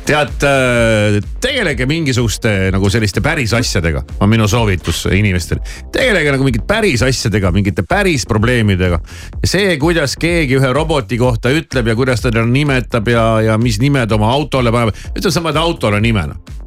tead, 0.06 0.44
äh, 0.44 1.18
tegelege 1.42 1.86
mingisuguste 1.86 2.72
nagu 2.74 2.90
selliste 2.90 3.22
päris 3.22 3.54
asjadega, 3.54 4.04
on 4.20 4.30
minu 4.30 4.48
soovitus 4.48 5.06
inimestele. 5.14 5.62
tegelege 5.92 6.32
nagu 6.32 6.48
mingite 6.48 6.66
päris 6.68 7.04
asjadega, 7.06 7.52
mingite 7.52 7.84
päris 7.90 8.26
probleemidega. 8.28 9.00
see, 9.46 9.78
kuidas 9.78 10.18
keegi 10.20 10.58
ühe 10.60 10.74
roboti 10.74 11.18
kohta 11.18 11.50
ütleb 11.50 11.88
ja 11.88 11.96
kuidas 11.96 12.22
ta 12.22 12.32
teda 12.32 12.46
nimetab 12.46 13.08
ja, 13.08 13.26
ja 13.42 13.58
mis 13.58 13.80
nimed 13.80 14.12
oma 14.12 14.32
autole 14.32 14.72
paneb, 14.72 14.96
ütleme, 15.16 15.32
sa 15.32 15.42
paned 15.42 15.62
autole 15.62 16.02
nime 16.02 16.28
noh 16.34 16.61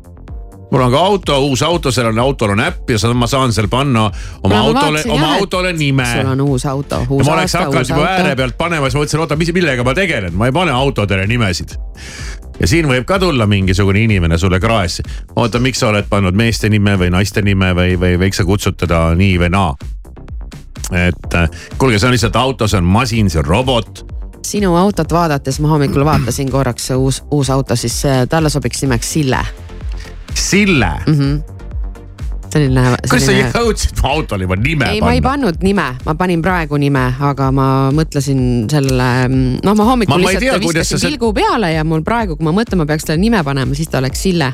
mul 0.74 0.82
on 0.82 0.90
ka 0.90 0.98
auto, 0.98 1.38
uus 1.46 1.62
auto, 1.62 1.90
sellel 1.94 2.18
autol 2.18 2.50
on 2.50 2.60
äpp 2.60 2.90
ja 2.90 3.14
ma 3.14 3.26
saan 3.30 3.52
seal 3.54 3.68
panna 3.70 4.08
oma 4.42 4.56
no, 4.56 4.62
autole, 4.64 5.02
oma 5.06 5.28
jah, 5.28 5.34
autole 5.38 5.72
nime. 5.72 6.06
sul 6.10 6.30
on 6.32 6.40
uus 6.40 6.66
auto, 6.66 6.98
uus 7.08 7.20
aasta. 7.20 7.30
ma 7.30 7.36
oleks 7.36 7.54
hakanud 7.54 7.90
juba 7.92 8.06
ääre 8.10 8.36
pealt 8.36 8.56
panema, 8.58 8.88
siis 8.88 8.96
ma 8.98 9.04
mõtlesin, 9.04 9.22
oota, 9.22 9.36
mis, 9.38 9.52
millega 9.54 9.84
ma 9.86 9.94
tegelen, 9.94 10.34
ma 10.34 10.48
ei 10.50 10.54
pane 10.56 10.74
autodele 10.74 11.28
nimesid 11.30 11.76
ja 12.58 12.70
siin 12.70 12.88
võib 12.90 13.06
ka 13.06 13.20
tulla 13.22 13.46
mingisugune 13.46 14.02
inimene 14.02 14.38
sulle 14.38 14.58
kraesse. 14.60 15.06
oota, 15.36 15.62
miks 15.62 15.78
sa 15.78 15.92
oled 15.92 16.10
pannud 16.10 16.34
meeste 16.34 16.70
nime 16.72 16.96
või 16.98 17.12
naiste 17.14 17.42
nime 17.42 17.70
või, 17.78 17.94
või 18.00 18.18
võiks 18.24 18.42
sa 18.42 18.46
kutsutada 18.48 19.06
nii 19.14 19.36
või 19.44 19.50
naa? 19.54 19.76
et 20.90 21.38
äh, 21.38 21.60
kuulge, 21.78 22.00
see 22.00 22.10
on 22.10 22.16
lihtsalt 22.16 22.36
auto, 22.36 22.66
see 22.66 22.82
on 22.82 22.88
masin, 22.98 23.30
see 23.30 23.38
on 23.44 23.46
robot 23.46 24.02
sinu 24.44 24.74
autot 24.76 25.12
vaadates 25.12 25.60
ma 25.62 25.70
hommikul 25.70 26.02
vaatasin 26.04 26.50
korraks 26.50 26.90
uus, 26.98 27.22
uus 27.30 27.50
auto, 27.54 27.78
siis 27.78 28.00
äh, 28.10 28.24
talle 28.26 28.50
sobiks 28.50 28.82
nimeks 28.82 29.12
Sille 29.14 29.44
Sille 30.34 30.92
mm. 31.06 31.18
-hmm 31.18 31.54
selline, 32.54 32.82
selline.... 32.82 33.08
kuidas 33.10 33.26
sa 33.26 33.34
jõudsid 33.34 34.02
autole 34.06 34.46
juba 34.46 34.56
nime 34.58 34.88
ei, 34.88 35.00
panna? 35.00 35.06
ma 35.06 35.14
ei 35.16 35.22
pannud 35.24 35.64
nime, 35.64 35.86
ma 36.06 36.14
panin 36.18 36.42
praegu 36.44 36.78
nime, 36.80 37.02
aga 37.30 37.50
ma 37.54 37.66
mõtlesin 37.94 38.40
sellele, 38.70 39.08
noh, 39.64 39.76
ma 39.78 39.88
hommikul 39.90 40.14
ma, 40.14 40.20
lihtsalt 40.22 40.46
tea, 40.46 40.58
viskasin 40.62 41.02
see... 41.02 41.12
pilgu 41.12 41.32
peale 41.36 41.72
ja 41.74 41.84
mul 41.88 42.04
praegu, 42.06 42.38
kui 42.38 42.46
ma 42.46 42.54
mõtlen, 42.56 42.82
ma 42.82 42.88
peaks 42.90 43.08
talle 43.08 43.22
nime 43.22 43.42
panema, 43.46 43.76
siis 43.76 43.90
ta 43.90 44.00
oleks 44.02 44.22
Sille. 44.24 44.52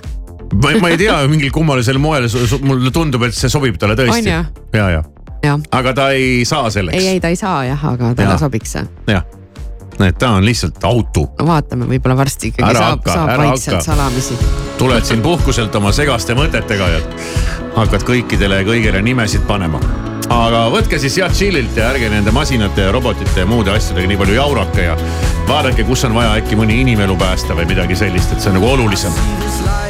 ma, 0.55 0.75
ma 0.83 0.93
ei 0.93 1.01
tea, 1.01 1.19
mingil 1.31 1.53
kummalisel 1.55 2.01
moel 2.03 2.29
mulle 2.65 2.95
tundub, 2.95 3.27
et 3.29 3.37
see 3.37 3.53
sobib 3.53 3.79
talle 3.81 3.99
tõesti. 4.01 4.31
ja, 4.31 4.45
ja, 4.77 5.03
ja.. 5.45 5.59
aga 5.83 5.97
ta 5.97 6.11
ei 6.17 6.47
saa 6.49 6.73
selleks. 6.73 6.97
ei, 6.97 7.17
ei 7.17 7.21
ta 7.21 7.33
ei 7.33 7.39
saa 7.41 7.67
jah, 7.69 7.85
aga 7.95 8.15
talle 8.15 8.39
ja. 8.39 8.41
sobiks 8.41 8.79
see. 8.79 8.89
jah 9.13 9.29
et 10.07 10.19
ta 10.19 10.31
on 10.37 10.45
lihtsalt 10.45 10.85
auto. 10.85 11.27
vaatame, 11.47 11.89
võib-olla 11.91 12.17
varsti 12.23 12.53
ikkagi 12.53 12.71
ära 12.71 12.85
saab, 12.85 13.03
saab 13.07 13.33
vaikselt 13.41 13.85
salamisi. 13.85 14.39
tuled 14.79 15.05
siin 15.05 15.23
puhkuselt 15.25 15.75
oma 15.75 15.93
segaste 15.93 16.37
mõtetega 16.39 16.89
ja 16.95 17.03
hakkad 17.77 18.07
kõikidele 18.09 18.63
ja 18.63 18.69
kõigile 18.69 19.03
nimesid 19.03 19.45
panema. 19.49 19.81
aga 20.31 20.67
võtke 20.73 20.99
siis 21.03 21.19
jah 21.19 21.33
chill'ilt 21.33 21.77
ja 21.77 21.91
ärge 21.91 22.11
nende 22.13 22.33
masinate 22.35 22.89
ja 22.89 22.93
robotite 22.93 23.45
ja 23.45 23.47
muude 23.47 23.75
asjadega 23.75 24.09
nii 24.09 24.21
palju 24.25 24.41
jaurake 24.41 24.89
ja 24.89 24.97
vaadake, 25.49 25.85
kus 25.85 26.05
on 26.09 26.15
vaja 26.15 26.37
äkki 26.41 26.59
mõni 26.59 26.81
inimelu 26.85 27.17
päästa 27.19 27.59
või 27.59 27.71
midagi 27.75 27.99
sellist, 27.99 28.33
et 28.33 28.41
see 28.41 28.53
on 28.53 28.61
nagu 28.61 28.75
olulisem 28.75 29.90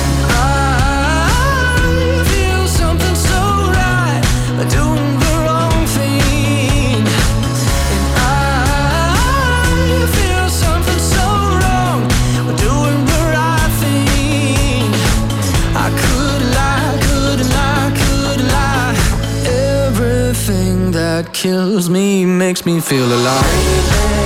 kills 21.41 21.89
me, 21.89 22.23
makes 22.23 22.67
me 22.67 22.79
feel 22.79 23.11
alive. 23.11 24.20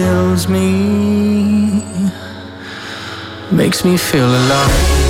fills 0.00 0.48
me, 0.48 1.82
makes 3.52 3.84
me 3.84 3.98
feel 3.98 4.30
alive. 4.30 5.09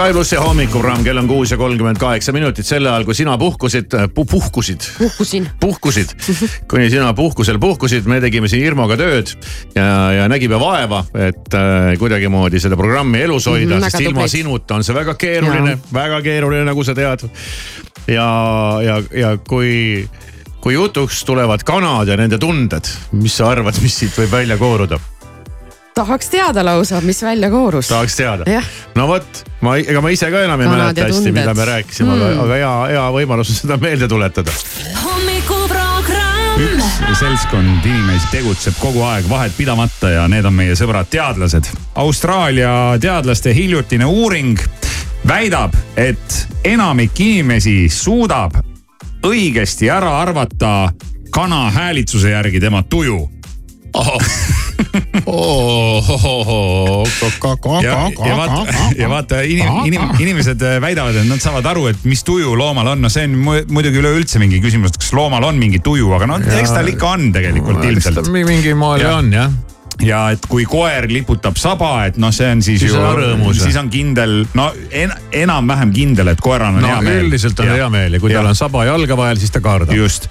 Sky 0.00 0.14
pluss 0.16 0.32
ja 0.32 0.40
hommikuprogramm, 0.40 1.02
kell 1.04 1.20
on 1.20 1.26
kuus 1.28 1.50
ja 1.52 1.58
kolmkümmend 1.60 1.98
kaheksa 2.00 2.32
minutit, 2.32 2.64
sel 2.64 2.86
ajal 2.88 3.02
kui 3.04 3.12
sina 3.18 3.34
puhkusid 3.36 3.92
äh, 3.98 4.06
pu, 4.08 4.24
puhkusid. 4.24 4.86
puhkusin. 4.96 5.48
puhkusid, 5.60 6.14
kuni 6.72 6.86
sina 6.88 7.10
puhkusel 7.12 7.58
puhkusid, 7.60 8.08
me 8.08 8.16
tegime 8.24 8.48
siin 8.48 8.64
Irmoga 8.64 8.96
tööd 8.96 9.34
ja, 9.74 9.90
ja 10.16 10.24
nägime 10.32 10.56
vaeva, 10.56 11.02
et 11.12 11.52
äh, 11.52 11.90
kuidagimoodi 12.00 12.62
seda 12.64 12.80
programmi 12.80 13.20
elus 13.26 13.44
mhm, 13.44 13.58
hoida 13.58 13.74
mm, 13.74 13.76
-hmm, 13.76 13.90
sest 13.90 14.06
ilma 14.06 14.14
tubleid. 14.22 14.34
sinuta 14.38 14.80
on 14.80 14.88
see 14.88 14.96
väga 14.96 15.18
keeruline, 15.20 15.76
väga 15.92 16.24
keeruline, 16.24 16.64
nagu 16.72 16.84
sa 16.88 16.96
tead. 16.96 17.28
ja, 18.08 18.30
ja, 18.88 18.98
ja 19.12 19.36
kui, 19.36 20.08
kui 20.64 20.80
jutuks 20.80 21.26
tulevad 21.28 21.60
kanad 21.60 22.08
ja 22.08 22.16
nende 22.16 22.40
tunded, 22.40 22.88
mis 23.12 23.36
sa 23.36 23.52
arvad, 23.52 23.76
mis 23.84 24.00
siit 24.00 24.16
võib 24.16 24.32
välja 24.32 24.56
kooruda? 24.56 24.96
tahaks 25.94 26.28
teada 26.28 26.64
lausa, 26.64 27.00
mis 27.00 27.22
välja 27.22 27.50
koorus. 27.50 27.88
tahaks 27.88 28.16
teada. 28.16 28.62
no 28.94 29.06
vot, 29.08 29.44
ma, 29.60 29.76
ega 29.76 30.00
ma 30.00 30.12
ise 30.14 30.30
ka 30.30 30.44
enam 30.44 30.60
ei 30.60 30.68
Vanad 30.68 30.82
mäleta 30.82 31.08
hästi, 31.08 31.32
mida 31.32 31.54
me 31.54 31.64
rääkisime 31.64 32.08
mm., 32.08 32.16
aga, 32.16 32.30
hmm. 32.32 32.44
aga 32.44 32.54
hea, 32.54 32.74
hea 32.94 33.06
võimalus 33.18 33.52
on 33.54 33.60
seda 33.62 33.76
meelde 33.80 34.08
tuletada. 34.08 34.54
üks 36.60 37.18
seltskond 37.18 37.84
inimesi 37.86 38.28
tegutseb 38.30 38.76
kogu 38.80 39.02
aeg 39.08 39.28
vahet 39.28 39.52
pidamata 39.56 40.10
ja 40.12 40.26
need 40.28 40.44
on 40.44 40.54
meie 40.54 40.76
sõbrad 40.76 41.08
teadlased. 41.10 41.70
Austraalia 42.00 42.98
teadlaste 43.00 43.54
hiljutine 43.56 44.04
uuring 44.04 44.60
väidab, 45.26 45.74
et 45.96 46.48
enamik 46.64 47.20
inimesi 47.20 47.88
suudab 47.92 48.56
õigesti 49.26 49.90
ära 49.92 50.20
arvata 50.20 50.92
kana 51.30 51.70
häälitsuse 51.70 52.30
järgi 52.30 52.60
tema 52.60 52.82
tuju 52.82 53.20
oh. 53.94 54.16
ja 58.98 59.08
vaata, 59.10 59.42
inimesed 59.44 60.62
äh, 60.66 60.78
väidavad, 60.82 61.20
et 61.20 61.28
nad 61.28 61.42
saavad 61.42 61.66
aru, 61.72 61.88
et 61.92 62.04
mis 62.08 62.24
tuju 62.26 62.54
loomal 62.58 62.94
on, 62.94 63.02
no 63.04 63.10
see 63.12 63.26
on 63.28 63.36
muidugi 63.72 64.00
üleüldse 64.02 64.42
mingi 64.42 64.62
küsimus, 64.64 64.94
et 64.94 65.00
kas 65.02 65.12
loomal 65.16 65.44
on 65.50 65.60
mingi 65.60 65.82
tuju, 65.84 66.12
aga 66.16 66.30
no 66.30 66.40
eks 66.60 66.76
tal 66.76 66.88
ikka 66.90 67.16
on 67.16 67.28
tegelikult 67.36 67.84
ilmselt. 67.90 68.32
mingil 68.34 68.78
moel 68.80 69.06
on 69.12 69.34
jah 69.34 69.50
ja 70.04 70.20
et 70.34 70.46
kui 70.50 70.64
koer 70.68 71.06
liputab 71.10 71.58
saba, 71.60 72.06
et 72.08 72.18
noh, 72.20 72.32
see 72.34 72.48
on 72.50 72.62
siis, 72.64 72.80
Siis 72.80 72.94
ju 72.94 73.52
siis 73.58 73.76
on 73.76 73.90
kindel, 73.92 74.44
no 74.56 74.70
en, 74.90 75.12
enam-vähem 75.42 75.92
kindel, 75.94 76.32
et 76.32 76.40
koeral 76.40 76.78
on 76.78 76.82
no 76.84 76.88
hea 76.88 77.00
meel. 77.04 77.26
üldiselt 77.26 77.60
on 77.60 77.70
hea 77.70 77.88
meel 77.92 78.16
ja 78.16 78.22
kui 78.22 78.32
tal 78.32 78.48
on 78.50 78.56
saba 78.58 78.86
jalga 78.88 79.18
vahel, 79.18 79.40
siis 79.40 79.52
ta 79.52 79.62
kardab. 79.64 79.94
just, 79.96 80.30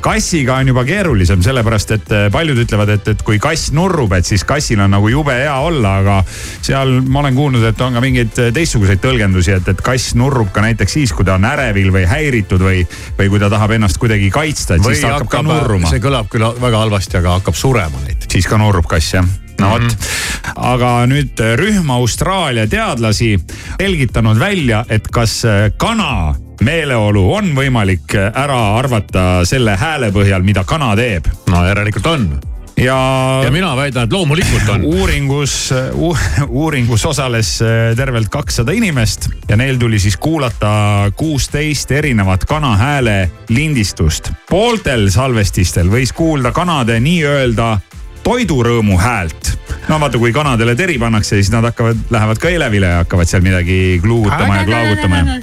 kassiga 0.00 0.56
on 0.62 0.72
juba 0.72 0.84
keerulisem, 0.88 1.42
sellepärast 1.44 1.94
et 1.98 2.14
eh, 2.16 2.26
paljud 2.32 2.62
ütlevad, 2.64 2.94
et, 2.96 3.12
et 3.14 3.22
kui 3.26 3.38
kass 3.42 3.72
nurrub, 3.76 4.14
et 4.16 4.28
siis 4.28 4.46
kassil 4.48 4.80
on 4.80 4.92
nagu 4.96 5.12
jube 5.12 5.36
hea 5.36 5.54
olla, 5.60 5.98
aga 6.02 6.18
seal 6.62 6.98
ma 7.04 7.22
olen 7.24 7.36
kuulnud, 7.36 7.66
et 7.68 7.84
on 7.84 7.98
ka 7.98 8.04
mingeid 8.04 8.42
teistsuguseid 8.56 9.02
tõlgendusi, 9.04 9.56
et, 9.58 9.68
et 9.74 9.84
kass 9.84 10.16
nurrub 10.18 10.52
ka 10.54 10.64
näiteks 10.64 10.98
siis, 11.00 11.14
kui 11.16 11.28
ta 11.28 11.36
on 11.36 11.46
ärevil 11.48 11.92
või 11.94 12.06
häiritud 12.08 12.62
või, 12.62 12.82
või 13.18 13.30
kui 13.32 13.42
ta 13.42 13.50
tahab 13.52 13.76
ennast 13.76 14.00
kuidagi 14.02 14.30
kaitsta, 14.32 14.78
et 14.78 14.86
või 14.86 14.96
siis 14.96 15.06
ta 15.06 15.16
hakkab 15.16 15.30
ka 15.32 15.42
hakkab, 15.42 15.62
nurruma. 15.62 15.90
see 15.90 16.02
kõlab 16.02 16.30
küll 16.32 16.46
väga 16.62 16.82
halvasti, 16.84 17.18
aga 17.20 17.36
hakkab 17.38 17.58
surema 17.58 18.02
näiteks. 18.06 18.30
siis 18.32 18.48
ka 18.48 18.58
nurrub 18.60 18.86
kass 18.90 19.01
jah 19.12 19.26
no 19.60 19.70
vot 19.70 19.82
mm 19.82 19.88
-hmm., 19.88 20.52
aga 20.56 20.92
nüüd 21.06 21.42
rühm 21.56 21.90
Austraalia 21.90 22.66
teadlasi 22.66 23.36
selgitanud 23.80 24.38
välja, 24.38 24.84
et 24.88 25.08
kas 25.08 25.42
kana 25.76 26.34
meeleolu 26.62 27.26
on 27.34 27.52
võimalik 27.56 28.14
ära 28.34 28.78
arvata 28.78 29.44
selle 29.44 29.76
hääle 29.76 30.12
põhjal, 30.14 30.42
mida 30.42 30.64
kana 30.64 30.96
teeb. 30.96 31.26
no 31.50 31.66
järelikult 31.66 32.06
on 32.06 32.40
ja. 32.76 33.40
ja 33.44 33.50
mina 33.50 33.76
väidan, 33.76 34.04
et 34.04 34.12
loomulikult 34.12 34.68
on. 34.68 34.84
uuringus, 34.84 35.74
uuringus 36.62 37.06
osales 37.06 37.58
tervelt 37.96 38.28
kakssada 38.28 38.72
inimest 38.72 39.28
ja 39.48 39.56
neil 39.56 39.78
tuli 39.78 39.98
siis 39.98 40.16
kuulata 40.16 41.10
kuusteist 41.16 41.90
erinevat 41.90 42.44
kana 42.44 42.76
hääle 42.76 43.30
lindistust. 43.48 44.32
pooltel 44.50 45.10
salvestistel 45.10 45.90
võis 45.90 46.14
kuulda 46.16 46.52
kanade 46.52 47.00
nii-öelda 47.00 47.78
toidurõõmu 48.22 48.98
häält. 48.98 49.58
no 49.88 49.98
vaata, 50.00 50.18
kui 50.18 50.32
kanadele 50.32 50.74
teri 50.78 50.98
pannakse, 50.98 51.36
siis 51.36 51.50
nad 51.52 51.64
hakkavad, 51.64 52.06
lähevad 52.10 52.38
ka 52.38 52.48
elevile 52.48 52.86
ja 52.86 53.02
hakkavad 53.02 53.28
seal 53.28 53.42
midagi 53.42 53.98
kluugutama 54.02 54.62
ja 54.62 54.64
klaagutama 54.64 55.16
ja 55.16 55.40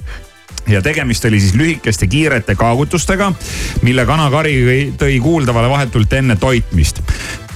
ja 0.70 0.82
tegemist 0.82 1.26
oli 1.26 1.40
siis 1.40 1.56
lühikeste 1.58 2.08
kiirete 2.08 2.56
kaagutustega, 2.56 3.32
mille 3.82 4.06
kanakari 4.06 4.92
tõi 4.98 5.20
kuuldavale 5.22 5.70
vahetult 5.70 6.14
enne 6.14 6.36
toitmist. 6.36 7.02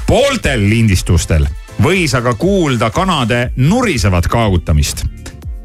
pooltel 0.07 0.69
lindistustel 0.69 1.45
võis 1.81 2.13
aga 2.17 2.33
kuulda 2.37 2.89
kanade 2.89 3.51
nurisevat 3.57 4.27
kaagutamist. 4.27 5.05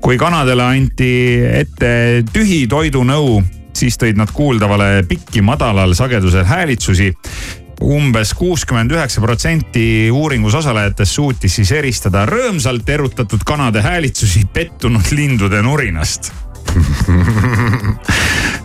kui 0.01 0.19
kanadele 0.19 0.63
anti 0.63 1.41
ette 1.53 2.25
tühi 2.33 2.67
toidunõu, 2.71 3.43
siis 3.75 3.99
tõid 3.99 4.17
nad 4.17 4.31
kuuldavale 4.33 5.03
pikki 5.09 5.43
madalal 5.43 5.95
sagedusel 5.95 6.45
häälitsusi 6.45 7.15
umbes 7.85 8.33
kuuskümmend 8.35 8.93
üheksa 8.93 9.23
protsenti 9.23 10.11
uuringus 10.11 10.55
osalejatest 10.59 11.15
suutis 11.15 11.55
siis 11.61 11.71
eristada 11.73 12.25
rõõmsalt 12.27 12.89
erutatud 12.91 13.45
kanade 13.47 13.83
häälitsusi 13.83 14.45
pettunud 14.53 15.13
lindude 15.15 15.63
nurinast. 15.63 16.33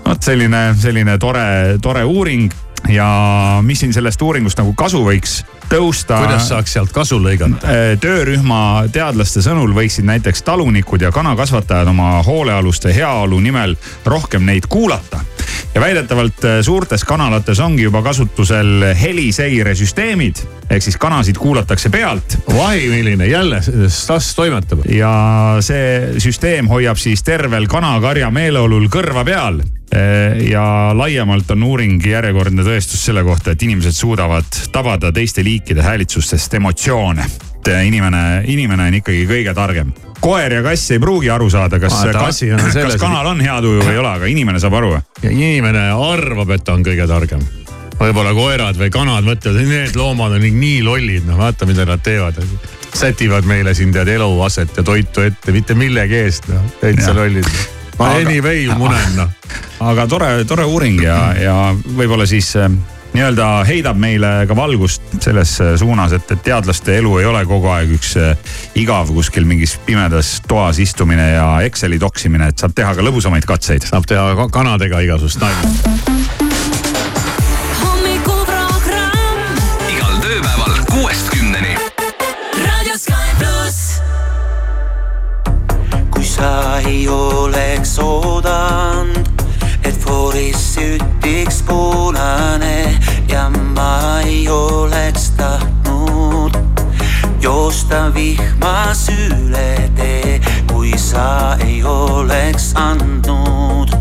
Vot 0.05 0.25
selline, 0.25 0.73
selline 0.79 1.17
tore, 1.21 1.77
tore 1.81 2.03
uuring 2.03 2.49
ja 2.89 3.59
mis 3.61 3.79
siin 3.79 3.93
sellest 3.93 4.21
uuringust 4.21 4.59
nagu 4.59 4.73
kasu 4.73 5.03
võiks 5.05 5.41
tõusta. 5.69 6.19
kuidas 6.23 6.47
saaks 6.51 6.73
sealt 6.73 6.91
kasu 6.95 7.19
lõigata? 7.23 7.75
töörühma 8.01 8.85
teadlaste 8.91 9.43
sõnul 9.45 9.73
võiksid 9.75 10.07
näiteks 10.07 10.43
talunikud 10.43 11.01
ja 11.01 11.11
kanakasvatajad 11.11 11.87
oma 11.93 12.15
hoolealuste 12.23 12.95
heaolu 12.95 13.39
nimel 13.39 13.75
rohkem 14.05 14.45
neid 14.45 14.67
kuulata 14.69 15.23
ja 15.73 15.81
väidetavalt 15.81 16.45
suurtes 16.61 17.03
kanalates 17.03 17.59
ongi 17.59 17.87
juba 17.87 18.03
kasutusel 18.05 18.93
heliseiresüsteemid 19.01 20.43
ehk 20.69 20.83
siis 20.83 20.97
kanasid 20.97 21.37
kuulatakse 21.37 21.89
pealt. 21.89 22.37
vahi, 22.53 22.89
milline 22.89 23.27
jälle 23.27 23.61
SAS 23.87 24.35
toimetab. 24.35 24.85
ja 24.89 25.13
see 25.59 26.19
süsteem 26.19 26.67
hoiab 26.67 26.97
siis 26.97 27.23
tervel 27.23 27.67
kanakarja 27.67 28.31
meeleolul 28.31 28.89
kõrva 28.91 29.25
peal 29.25 29.63
ja 30.49 30.63
laiemalt 30.97 31.51
on 31.53 31.63
uuring 31.63 32.05
järjekordne 32.05 32.63
tõestus 32.65 33.03
selle 33.05 33.23
kohta, 33.23 33.53
et 33.53 33.61
inimesed 33.61 33.93
suudavad 33.93 34.47
tabada 34.73 35.11
teiste 35.13 35.43
liikide 35.43 35.83
häälitsustest 35.85 36.53
emotsioone. 36.53 37.25
et 37.63 37.69
inimene, 37.87 38.43
inimene 38.45 38.87
on 38.87 38.99
ikkagi 38.99 39.27
kõige 39.27 39.53
targem. 39.53 39.93
koer 40.19 40.53
ja 40.53 40.63
kass 40.63 40.91
ei 40.91 40.99
pruugi 40.99 41.29
aru 41.29 41.49
saada, 41.49 41.79
kas, 41.79 41.93
kas, 42.11 42.41
kas 42.73 42.95
kanal 42.99 43.25
on 43.35 43.41
hea 43.41 43.61
tuju 43.61 43.83
või 43.83 43.91
ei 43.91 43.97
ole, 43.97 44.09
aga 44.09 44.25
inimene 44.25 44.59
saab 44.59 44.73
aru. 44.73 44.97
inimene 45.29 45.91
arvab, 45.91 46.49
et 46.49 46.63
ta 46.63 46.73
on 46.73 46.83
kõige 46.83 47.07
targem 47.07 47.43
võib-olla 47.99 48.33
koerad 48.35 48.79
või 48.79 48.89
kanad 48.93 49.27
mõtlevad, 49.27 49.67
need 49.67 49.95
loomad 49.95 50.35
on 50.37 50.47
nii 50.59 50.81
lollid, 50.85 51.27
no 51.27 51.37
vaata, 51.39 51.67
mida 51.69 51.85
nad 51.85 52.03
teevad. 52.03 52.41
sätivad 52.93 53.45
meile 53.49 53.73
siin 53.73 53.93
tead 53.93 54.07
eluaset 54.07 54.77
ja 54.77 54.83
toitu 54.83 55.21
ette, 55.21 55.51
mitte 55.51 55.73
millegi 55.73 56.19
eest, 56.25 56.47
noh, 56.51 56.61
täitsa 56.81 57.15
lollid. 57.15 57.49
Ma 57.99 58.09
aga, 58.09 58.23
anyway 58.23 58.65
munen, 58.77 59.15
noh. 59.17 59.29
aga 59.91 60.07
tore, 60.09 60.31
tore 60.49 60.65
uuring 60.69 61.01
ja, 61.03 61.19
ja 61.37 61.55
võib-olla 61.73 62.27
siis 62.29 62.53
nii-öelda 63.13 63.49
heidab 63.69 63.99
meile 64.01 64.31
ka 64.49 64.55
valgust 64.57 65.03
selles 65.21 65.51
suunas, 65.79 66.15
et, 66.17 66.31
et 66.33 66.41
teadlaste 66.47 66.97
elu 66.97 67.19
ei 67.21 67.27
ole 67.29 67.43
kogu 67.49 67.69
aeg 67.73 67.93
üks 67.99 68.15
igav 68.79 69.13
kuskil 69.13 69.45
mingis 69.49 69.77
pimedas 69.85 70.39
toas 70.49 70.81
istumine 70.81 71.33
ja 71.35 71.47
Exceli 71.67 72.01
toksimine, 72.01 72.49
et 72.49 72.65
saab 72.65 72.73
teha 72.77 72.95
ka 72.97 73.05
lõbusamaid 73.05 73.45
katseid. 73.49 73.85
saab 73.85 74.09
teha 74.09 74.49
kanadega 74.53 75.05
igasugust 75.05 75.43
nalja 75.43 76.12
ei 86.87 87.07
oleks 87.07 87.99
oodanud, 87.99 89.43
et 89.83 89.95
fooris 89.99 90.73
sütiks 90.75 91.61
punane 91.67 92.99
ja 93.29 93.49
ma 93.49 94.19
ei 94.25 94.49
oleks 94.49 95.29
tahtnud 95.37 96.57
joosta 97.41 98.13
vihmas 98.13 99.07
üle 99.09 99.89
tee, 99.95 100.39
kui 100.71 100.97
sa 100.97 101.55
ei 101.65 101.83
oleks 101.83 102.73
andnud 102.75 103.95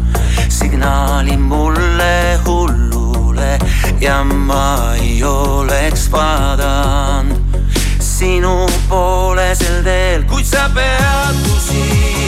signaali 0.49 1.37
mulle 1.37 2.39
hullule 2.47 3.59
ja 4.01 4.24
ma 4.24 4.95
ei 5.01 5.22
oleks 5.24 6.11
vaadanud 6.12 7.39
sinu 7.99 8.66
poole 8.89 9.55
sel 9.55 9.83
teel, 9.83 10.26
kuid 10.30 10.47
sa 10.47 10.68
peatusid. 10.74 12.22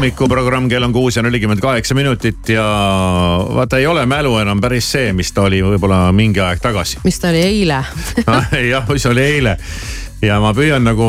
Hommikuprogramm, 0.00 0.68
kell 0.68 0.82
on 0.82 0.92
kuus 0.92 1.16
ja 1.16 1.22
nelikümmend 1.22 1.60
kaheksa 1.60 1.94
minutit 1.94 2.48
ja 2.48 2.64
vaata, 3.54 3.78
ei 3.78 3.86
ole 3.86 4.06
mälu 4.06 4.38
enam 4.40 4.60
päris 4.60 4.86
see, 4.92 5.12
mis 5.12 5.32
ta 5.36 5.42
oli 5.44 5.58
võib-olla 5.60 6.06
mingi 6.16 6.40
aeg 6.40 6.62
tagasi. 6.62 7.02
Mis 7.04 7.20
ta 7.20 7.28
oli 7.28 7.42
eile? 7.44 7.82
Jah, 8.70 8.86
mis 8.88 9.04
oli 9.10 9.20
eile. 9.20 9.58
Ja 10.24 10.38
ma 10.40 10.54
püüan 10.56 10.88
nagu, 10.88 11.08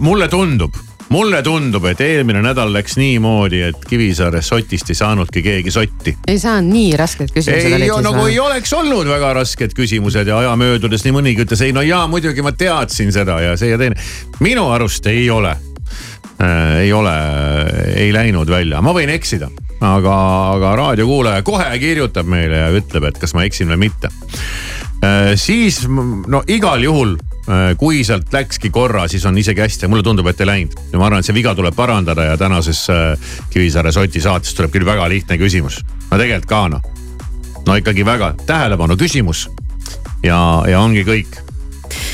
mulle 0.00 0.30
tundub, 0.32 0.72
mulle 1.12 1.42
tundub, 1.44 1.84
et 1.90 2.00
eelmine 2.00 2.40
nädal 2.44 2.72
läks 2.72 2.96
niimoodi, 2.96 3.60
et 3.68 3.84
Kivisaare 3.88 4.40
sotist 4.44 4.88
ei 4.92 4.96
saanudki 4.96 5.42
keegi 5.44 5.74
sotti. 5.74 6.14
Ei 6.28 6.40
saanud 6.40 6.72
nii 6.72 6.94
rasked 6.96 7.34
küsimused 7.34 7.68
ei 7.68 7.76
olid 7.76 7.92
siis 7.92 8.06
nagu 8.06 8.22
või? 8.22 8.30
ei 8.32 8.38
oleks 8.40 8.72
olnud 8.78 9.12
väga 9.12 9.34
rasked 9.42 9.76
küsimused 9.76 10.32
ja 10.32 10.40
aja 10.40 10.56
möödudes 10.56 11.04
nii 11.04 11.12
mõnigi 11.18 11.44
ütles 11.44 11.64
ei 11.68 11.76
no 11.76 11.84
jaa, 11.84 12.06
muidugi 12.08 12.44
ma 12.44 12.54
teadsin 12.56 13.12
seda 13.12 13.42
ja 13.44 13.60
see 13.60 13.74
ja 13.74 13.80
teine. 13.80 14.00
minu 14.40 14.70
arust 14.72 15.12
ei 15.12 15.28
ole 15.30 15.52
ei 16.80 16.92
ole, 16.92 17.12
ei 17.96 18.12
läinud 18.14 18.50
välja, 18.50 18.80
ma 18.82 18.94
võin 18.96 19.10
eksida, 19.14 19.50
aga, 19.80 20.14
aga 20.56 20.76
raadiokuulaja 20.80 21.42
kohe 21.46 21.68
kirjutab 21.82 22.30
meile 22.30 22.64
ja 22.64 22.70
ütleb, 22.74 23.10
et 23.10 23.20
kas 23.22 23.34
ma 23.36 23.44
eksin 23.48 23.70
või 23.74 23.86
mitte 23.86 24.10
äh,. 25.04 25.34
siis 25.36 25.84
no 25.88 26.42
igal 26.50 26.82
juhul 26.82 27.14
äh, 27.16 27.72
kui 27.78 28.02
sealt 28.06 28.32
läkski 28.34 28.70
korra, 28.74 29.06
siis 29.08 29.26
on 29.26 29.38
isegi 29.38 29.62
hästi, 29.64 29.90
mulle 29.92 30.06
tundub, 30.06 30.26
et 30.30 30.40
ei 30.40 30.50
läinud 30.50 30.76
ja 30.92 30.98
ma 30.98 31.08
arvan, 31.08 31.22
et 31.22 31.28
see 31.28 31.36
viga 31.36 31.54
tuleb 31.58 31.76
parandada 31.78 32.32
ja 32.32 32.36
tänases 32.40 32.84
äh, 32.90 33.34
Kivisaare 33.50 33.92
soti 33.92 34.22
saates 34.24 34.54
tuleb 34.58 34.74
küll 34.74 34.88
väga 34.88 35.08
lihtne 35.12 35.38
küsimus. 35.38 35.82
no 36.10 36.18
tegelikult 36.18 36.50
ka 36.50 36.62
noh, 36.76 36.92
no 37.66 37.78
ikkagi 37.78 38.06
väga 38.06 38.34
tähelepanu 38.46 38.96
küsimus 38.98 39.46
ja, 40.22 40.38
ja 40.68 40.80
ongi 40.80 41.04
kõik. 41.06 41.40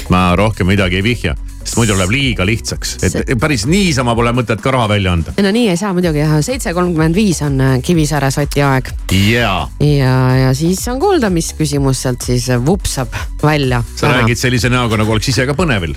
ma 0.09 0.33
rohkem 0.37 0.67
midagi 0.67 0.99
ei 0.99 1.05
vihja, 1.05 1.35
sest 1.69 1.77
muidu 1.77 1.97
läheb 1.99 2.13
liiga 2.15 2.47
lihtsaks, 2.49 2.97
et 3.05 3.33
päris 3.41 3.67
niisama 3.69 4.15
pole 4.17 4.33
mõtet 4.37 4.63
ka 4.65 4.73
raha 4.73 4.89
välja 4.95 5.13
anda. 5.13 5.35
no 5.45 5.53
nii 5.53 5.69
ei 5.73 5.77
saa 5.81 5.93
muidugi 5.97 6.25
seitse 6.47 6.73
kolmkümmend 6.77 7.17
viis 7.19 7.43
on 7.45 7.61
äh, 7.61 7.75
Kivisaare 7.85 8.31
soti 8.35 8.65
aeg 8.65 8.89
jaa, 9.13 9.69
ja, 9.85 10.15
ja 10.47 10.55
siis 10.57 10.81
on 10.89 11.01
kuulda, 11.03 11.31
mis 11.35 11.53
küsimus 11.59 12.03
sealt 12.07 12.25
siis 12.25 12.49
vupsab 12.65 13.13
välja. 13.43 13.83
sa 13.97 14.13
räägid 14.15 14.41
sellise 14.41 14.73
näoga, 14.73 14.97
nagu 15.01 15.13
oleks 15.13 15.29
ise 15.35 15.47
ka 15.49 15.57
põnevil 15.59 15.97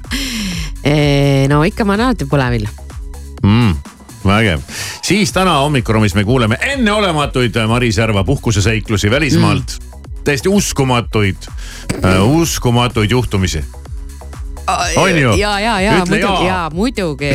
no 1.52 1.64
ikka 1.68 1.86
ma 1.88 1.96
olen 1.96 2.10
alati 2.10 2.28
põlevil. 2.30 2.68
mm,. 3.44 3.76
vägev, 4.28 4.64
siis 5.06 5.32
täna 5.34 5.62
hommikuruumis 5.64 6.16
me 6.20 6.28
kuuleme 6.28 6.60
enneolematuid 6.76 7.56
Maris 7.68 7.98
Järva 7.98 8.24
puhkuseseiklusi 8.28 9.12
välismaalt 9.12 9.78
mm.. 9.80 10.02
täiesti 10.28 10.50
uskumatuid 10.50 11.48
äh,, 12.04 12.26
uskumatuid 12.28 13.12
juhtumisi. 13.12 13.64
On 15.02 15.18
ju? 15.22 15.36
ja, 15.40 15.54
ja, 15.62 15.78
ja 15.84 15.96
Ütle 16.02 16.18
muidugi, 16.18 16.48
ja 16.48 16.60
muidugi 16.74 17.32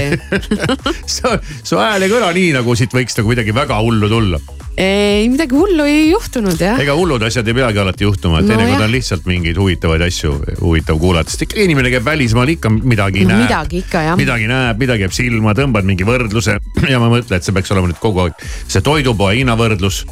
su, 1.17 1.33
su 1.63 1.81
hääl 1.81 2.07
ei 2.07 2.13
kõla 2.13 2.33
nii, 2.37 2.53
nagu 2.59 2.77
siit 2.79 2.95
võiks 2.97 3.17
nagu 3.19 3.33
midagi 3.33 3.55
väga 3.57 3.79
hullu 3.83 4.09
tulla. 4.11 4.41
ei, 4.77 5.25
midagi 5.33 5.57
hullu 5.57 5.87
ei 5.89 6.11
juhtunud 6.11 6.61
jah. 6.61 6.81
ega 6.83 6.95
hullud 6.99 7.23
asjad 7.25 7.49
ei 7.49 7.57
peagi 7.57 7.81
alati 7.81 8.05
juhtuma, 8.05 8.41
et 8.43 8.49
No 8.49 8.53
teinekord 8.55 8.85
on 8.87 8.93
lihtsalt 8.93 9.25
mingeid 9.29 9.57
huvitavaid 9.61 10.05
asju 10.07 10.35
huvitav 10.61 10.99
kuulata, 11.01 11.33
sest 11.33 11.47
ikka 11.47 11.61
inimene 11.65 11.91
käib 11.95 12.05
välismaal 12.07 12.53
ikka 12.57 12.71
midagi 12.77 13.25
No 13.25 13.33
näeb. 13.35 13.47
midagi 13.47 13.81
ikka, 13.85 14.03
jah. 14.11 14.19
midagi 14.21 14.51
näeb, 14.51 14.79
midagi 14.85 15.07
jääb 15.07 15.17
silma, 15.17 15.55
tõmbad 15.57 15.89
mingi 15.89 16.05
võrdluse 16.09 16.59
ja 16.93 17.01
ma 17.03 17.09
mõtlen, 17.13 17.41
et 17.41 17.47
see 17.49 17.57
peaks 17.57 17.73
olema 17.75 17.91
nüüd 17.93 18.01
kogu 18.03 18.27
aeg 18.27 18.47
see 18.69 18.85
toidupoe 18.85 19.35
hinnavõrdlus. 19.41 20.03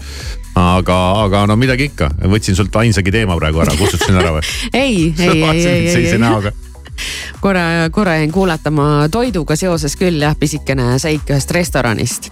aga, 0.56 0.96
aga 1.26 1.44
no 1.50 1.56
midagi 1.60 1.90
ikka, 1.90 2.08
võtsin 2.30 2.54
sult 2.56 2.76
ainsagi 2.78 3.10
teema 3.12 3.34
praegu 3.40 3.60
ära, 3.64 3.74
kustutasin 3.78 4.16
ära 4.20 4.36
või? 4.38 4.44
ei, 4.72 5.10
ei, 5.18 5.28
ei, 5.28 5.42
ei, 5.42 5.66
ei, 5.66 5.88
sellise 5.92 6.16
ei, 6.16 6.22
näoga. 6.22 6.52
korra, 7.40 7.90
korra 7.90 8.16
jäin 8.20 8.32
kuulatama 8.32 9.08
toiduga 9.10 9.56
seoses 9.56 9.96
küll 10.00 10.22
jah, 10.22 10.36
pisikene 10.38 10.98
seik 10.98 11.30
ühest 11.30 11.50
restoranist. 11.50 12.30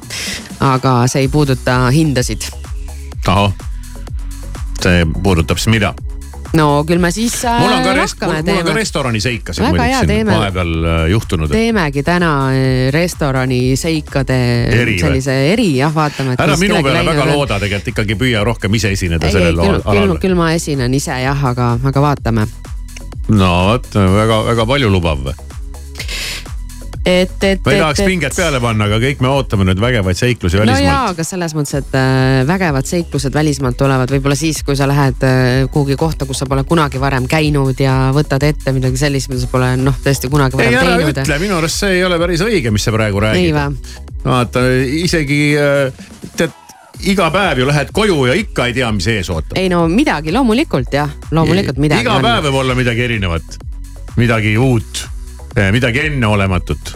aga 0.61 1.03
see 1.07 1.27
ei 1.27 1.29
puuduta 1.29 1.91
hindasid. 1.91 2.49
ahah, 3.27 3.53
see 4.83 5.05
puudutab 5.23 5.59
siis 5.59 5.73
mida? 5.75 5.95
no 6.57 6.85
küll 6.89 7.01
me 7.01 7.11
siis 7.13 7.35
äh, 7.49 7.61
mul 7.61 7.73
on 7.73 7.85
ka 7.85 7.93
rest-, 7.97 8.21
rohkem 8.21 8.49
mul 8.49 8.61
on 8.61 8.67
ka 8.69 8.75
restorani 8.77 9.21
seikasid 9.25 9.65
muidugi 9.65 10.11
siin 10.13 10.29
vahepeal 10.29 10.73
äh, 10.85 11.05
juhtunud. 11.13 11.53
teemegi 11.53 12.05
täna 12.07 12.33
äh, 12.53 12.89
restorani 12.95 13.61
seikade 13.81 14.39
Eri 14.83 14.99
sellise 15.01 15.37
eri 15.53 15.71
jah, 15.79 15.95
vaatame. 15.95 16.37
ära 16.39 16.57
minu 16.61 16.83
peale 16.85 17.05
väga 17.09 17.29
looda, 17.33 17.61
tegelikult 17.63 17.95
ikkagi 17.95 18.19
püüa 18.21 18.45
rohkem 18.45 18.75
ise 18.79 18.93
esineda 18.97 19.27
ei, 19.27 19.33
ei 19.33 19.39
sellel 19.39 19.63
küll 19.63 19.81
alal,. 19.95 20.19
küll 20.23 20.37
ma 20.39 20.53
esinen 20.57 20.95
ise 20.95 21.17
jah, 21.25 21.49
aga, 21.53 21.75
aga 21.93 22.05
vaatame. 22.05 22.47
No 23.33 23.51
vot, 23.71 23.89
väga-väga 23.95 24.69
palju 24.69 24.91
lubav. 24.93 25.33
et, 27.03 27.33
et, 27.43 27.59
ma 27.65 27.73
ei 27.73 27.81
tahaks 27.81 28.01
et, 28.05 28.07
pinget 28.07 28.37
peale 28.37 28.61
panna, 28.63 28.87
aga 28.87 29.01
kõik 29.03 29.23
me 29.25 29.31
ootame 29.33 29.67
nüüd 29.67 29.81
vägevaid 29.83 30.19
seiklusi 30.21 30.61
no 30.61 30.63
jaa, 30.63 30.69
välismaalt. 30.71 31.17
aga 31.17 31.27
selles 31.27 31.57
mõttes, 31.59 31.81
et 31.81 31.97
äh, 31.99 32.43
vägevad 32.47 32.87
seiklused 32.87 33.35
välismaalt 33.35 33.79
tulevad 33.81 34.13
võib-olla 34.15 34.39
siis, 34.39 34.63
kui 34.67 34.79
sa 34.79 34.87
lähed 34.91 35.27
äh, 35.27 35.65
kuhugi 35.73 35.99
kohta, 35.99 36.29
kus 36.29 36.45
sa 36.45 36.49
pole 36.51 36.63
kunagi 36.69 37.03
varem 37.03 37.27
käinud 37.31 37.83
ja 37.83 37.97
võtad 38.15 38.47
ette 38.47 38.77
midagi 38.77 39.03
sellist, 39.03 39.33
mida 39.33 39.43
sa 39.43 39.51
pole 39.51 39.75
noh, 39.83 39.99
tõesti 40.05 40.31
kunagi 40.31 40.59
ei, 40.61 40.63
varem 40.63 40.79
ära 40.79 40.97
teinud. 41.01 41.23
ütle, 41.25 41.43
minu 41.43 41.59
arust 41.59 41.83
see 41.83 41.99
ei 41.99 42.07
ole 42.07 42.23
päris 42.23 42.47
õige, 42.47 42.75
mis 42.75 42.87
sa 42.87 42.95
praegu 42.95 43.25
räägid. 43.27 43.59
vaata 44.23 44.67
isegi 45.03 45.43
äh, 45.59 46.05
tead, 46.39 46.55
iga 47.09 47.29
päev 47.35 47.63
ju 47.63 47.67
lähed 47.67 47.93
koju 47.95 48.25
ja 48.31 48.35
ikka 48.39 48.69
ei 48.69 48.75
tea, 48.77 48.89
mis 48.95 49.07
ees 49.11 49.31
ootab. 49.33 49.59
ei 49.59 49.69
no 49.73 49.85
midagi 49.91 50.33
loomulikult 50.35 50.95
jah, 50.95 51.11
loomulikult 51.35 51.81
midagi 51.83 52.07
iga 52.07 52.19
päev 52.23 52.49
võib 52.49 52.59
olla 52.63 52.77
midagi 52.79 53.07
erinevat, 53.07 53.57
midagi 54.17 54.57
uut, 54.61 55.07
midagi 55.75 56.07
enneolematut. 56.07 56.93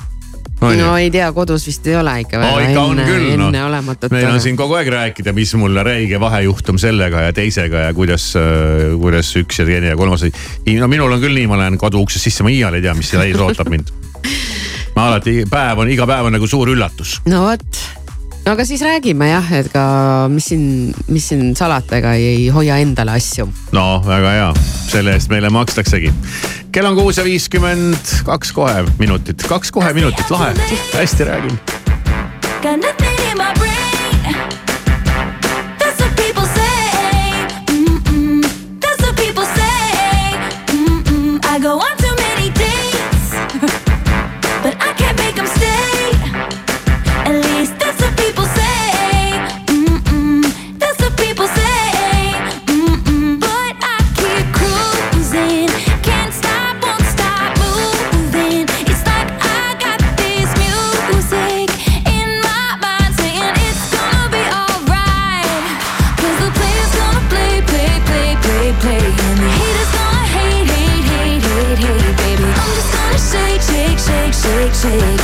no 0.62 0.92
ei 0.96 1.10
tea, 1.12 1.28
kodus 1.36 1.66
vist 1.68 1.86
ei 1.90 1.98
ole 1.98 2.14
ikka 2.22 2.40
no 2.40 2.52
ikka 2.62 2.84
on 2.92 3.02
küll 3.02 3.26
noh, 3.32 3.50
enneolematut. 3.50 4.14
meil 4.14 4.30
on 4.30 4.40
siin 4.44 4.58
kogu 4.58 4.78
aeg 4.78 4.92
rääkida, 4.94 5.34
mis 5.36 5.54
mul 5.58 5.82
räige 5.86 6.20
vahejuhtum 6.22 6.78
sellega 6.80 7.26
ja 7.26 7.34
teisega 7.36 7.88
ja 7.88 7.94
kuidas, 7.96 8.30
kuidas 9.00 9.34
üks 9.42 9.62
ja 9.62 9.68
teine 9.68 9.92
ja 9.92 9.98
kolmas. 9.98 10.24
no 10.78 10.90
minul 10.92 11.18
on 11.18 11.22
küll 11.22 11.34
nii, 11.34 11.50
ma 11.50 11.60
lähen 11.64 11.78
koduuksest 11.82 12.30
sisse, 12.30 12.46
ma 12.46 12.54
iial 12.54 12.78
ei 12.78 12.86
tea, 12.86 12.94
mis 12.94 13.10
seal 13.10 13.26
ees 13.26 13.42
ootab 13.42 13.72
mind. 13.74 13.92
ma 14.96 15.10
alati, 15.10 15.42
päev 15.50 15.82
on, 15.82 15.92
iga 15.92 16.06
päev 16.08 16.30
on 16.30 16.38
nagu 16.38 16.46
suur 16.50 16.70
üllatus. 16.72 17.20
no 17.28 17.48
vot, 17.50 17.84
no 18.46 18.52
aga 18.54 18.64
siis 18.64 18.82
räägime 18.86 19.26
jah, 19.28 19.48
et 19.58 19.68
ka 19.72 19.84
mis 20.30 20.50
siin, 20.52 20.66
mis 21.10 21.26
siin 21.32 21.50
salata, 21.58 21.98
ega 21.98 22.14
ei, 22.18 22.46
hoia 22.54 22.78
endale 22.82 23.16
asju. 23.18 23.48
no 23.74 23.86
väga 24.06 24.34
hea, 24.36 24.50
selle 24.86 25.16
eest 25.18 25.32
meile 25.32 25.50
makstaksegi. 25.50 26.12
kell 26.72 26.86
on 26.86 26.98
kuus 26.98 27.18
ja 27.18 27.26
viiskümmend 27.26 28.14
kaks 28.28 28.54
kohe 28.56 28.86
minutit, 29.00 29.42
kaks 29.50 29.74
kohe 29.74 29.92
minutit, 29.98 30.30
lahe, 30.30 30.54
hästi 30.94 31.28
räägin. 31.32 31.58
say 74.86 75.15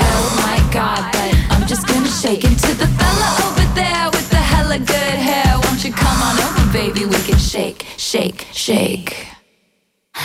oh 0.00 0.28
my 0.44 0.58
god, 0.72 1.12
but 1.12 1.30
I'm 1.52 1.66
just 1.66 1.86
gonna 1.86 2.08
shake. 2.08 2.44
And 2.44 2.58
to 2.58 2.74
the 2.74 2.86
fella 2.98 3.28
over 3.46 3.66
there 3.74 4.06
with 4.10 4.28
the 4.30 4.36
hella 4.52 4.78
good 4.78 5.18
hair, 5.28 5.58
won't 5.64 5.84
you 5.84 5.92
come 5.92 6.20
on 6.22 6.36
over, 6.38 6.72
baby? 6.72 7.04
We 7.06 7.16
can 7.28 7.38
shake, 7.38 7.86
shake, 7.96 8.46
shake. 8.52 9.26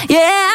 Yeah, 0.09 0.51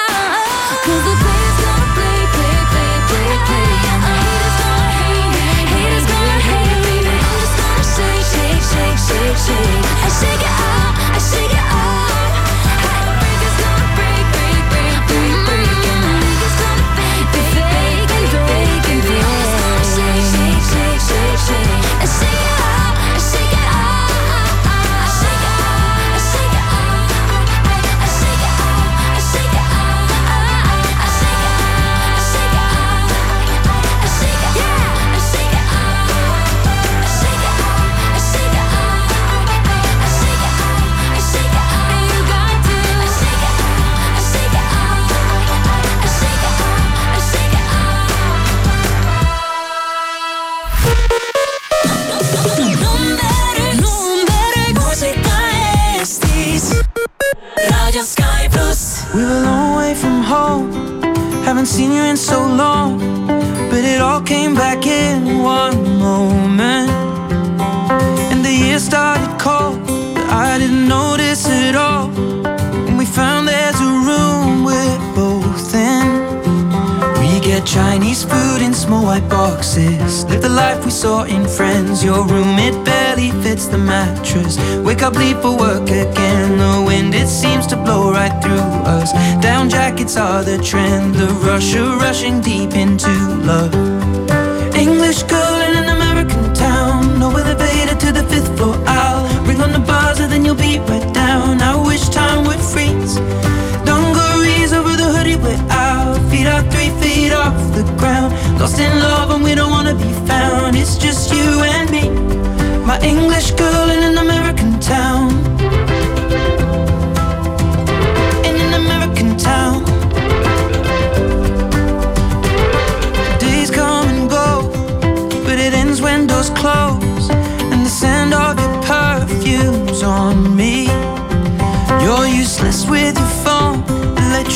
the 0.75 1.14
play's 1.23 1.59
gonna 1.64 1.89
play, 1.97 2.21
play, 2.37 2.59
play, 2.73 2.95
play, 3.09 3.33
play. 3.49 3.73
The 4.05 4.14
haters 4.21 4.57
gonna 4.61 4.91
hate, 5.01 5.33
hate, 5.41 5.68
haters 5.75 6.07
gonna 6.12 6.39
hate. 6.49 7.07
I'm 7.27 7.37
just 7.41 7.57
gonna 7.61 7.87
shake, 7.97 8.27
shake, 8.33 8.64
shake, 8.71 8.99
shake, 9.09 9.39
shake. 9.47 9.85
I 10.05 10.09
shake 10.21 10.45
it 10.45 10.55
out, 10.68 10.93
I 11.16 11.18
shake 11.31 11.53
it 11.53 11.64
out. 11.73 11.89
Sky 58.03 58.48
pluss. 58.51 59.05
We 59.14 59.22
were 59.22 59.28
a 59.28 59.42
long 59.42 59.76
way 59.76 59.94
from 59.94 60.22
home. 60.22 60.72
Haven't 61.44 61.66
seen 61.66 61.92
you 61.92 62.03
in 62.03 62.16
so 62.16 62.40
long. 62.40 62.98
But 63.70 63.84
it 63.84 64.01
all 64.01 64.22
came 64.22 64.55
back 64.55 64.86
in 64.86 65.42
one 65.42 65.98
moment. 65.98 66.88
And 68.32 68.42
the 68.42 68.53
year 68.53 68.78
started 68.78 69.38
cold. 69.38 69.84
But 70.14 70.30
I 70.30 70.57
didn't 70.59 70.88
notice 70.88 71.46
it 71.46 71.74
all. 71.76 72.09
And 72.88 72.96
we 72.96 73.05
found 73.05 73.46
there's 73.46 73.78
a 73.80 73.92
room 74.09 74.59
get 77.51 77.66
Chinese 77.66 78.22
food 78.22 78.62
in 78.62 78.72
small 78.72 79.05
white 79.05 79.28
boxes. 79.28 80.24
Live 80.26 80.40
the 80.40 80.48
life 80.48 80.84
we 80.84 80.90
saw 80.90 81.24
in 81.24 81.48
Friends. 81.48 82.05
Your 82.05 82.24
room, 82.24 82.57
it 82.59 82.84
barely 82.84 83.30
fits 83.42 83.66
the 83.66 83.76
mattress. 83.76 84.57
Wake 84.84 85.03
up, 85.03 85.14
leave 85.14 85.40
for 85.42 85.57
work 85.57 85.88
again. 85.90 86.59
The 86.59 86.84
wind, 86.86 87.12
it 87.12 87.26
seems 87.26 87.66
to 87.68 87.76
blow 87.76 88.12
right 88.12 88.36
through 88.40 88.70
us. 88.98 89.12
Down 89.42 89.68
jackets 89.68 90.16
are 90.16 90.44
the 90.44 90.59
trend. 90.59 91.16
The 91.16 91.26
rush 91.46 91.74
of 91.74 92.01
rushing 92.01 92.40
deep 92.40 92.74
into 92.74 93.11
love. 93.51 93.89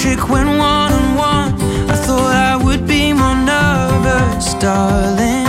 Electric 0.04 0.28
when 0.28 0.46
one 0.58 0.92
on 0.92 1.16
one. 1.16 1.54
I 1.90 1.96
thought 1.96 2.34
I 2.34 2.56
would 2.56 2.86
be 2.86 3.12
more 3.12 3.36
nervous, 3.36 4.54
darling. 4.54 5.46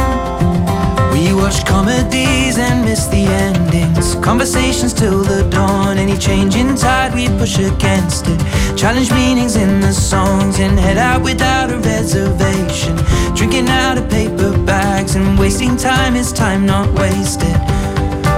We 1.11 1.33
watched 1.33 1.65
comedies 1.65 2.57
and 2.57 2.85
missed 2.85 3.11
the 3.11 3.25
endings. 3.25 4.15
Conversations 4.15 4.93
till 4.93 5.23
the 5.23 5.47
dawn. 5.49 5.97
Any 5.97 6.17
change 6.17 6.55
in 6.55 6.75
tide, 6.75 7.13
we 7.13 7.27
push 7.39 7.57
against 7.59 8.27
it. 8.27 8.39
Challenge 8.77 9.11
meanings 9.11 9.55
in 9.55 9.79
the 9.79 9.93
songs 9.93 10.59
and 10.59 10.79
head 10.79 10.97
out 10.97 11.21
without 11.23 11.71
a 11.71 11.77
reservation. 11.77 12.95
Drinking 13.35 13.67
out 13.67 13.97
of 13.97 14.09
paper 14.09 14.57
bags 14.65 15.15
and 15.15 15.37
wasting 15.37 15.75
time 15.77 16.15
is 16.15 16.31
time 16.31 16.65
not 16.65 16.87
wasted. 16.93 17.57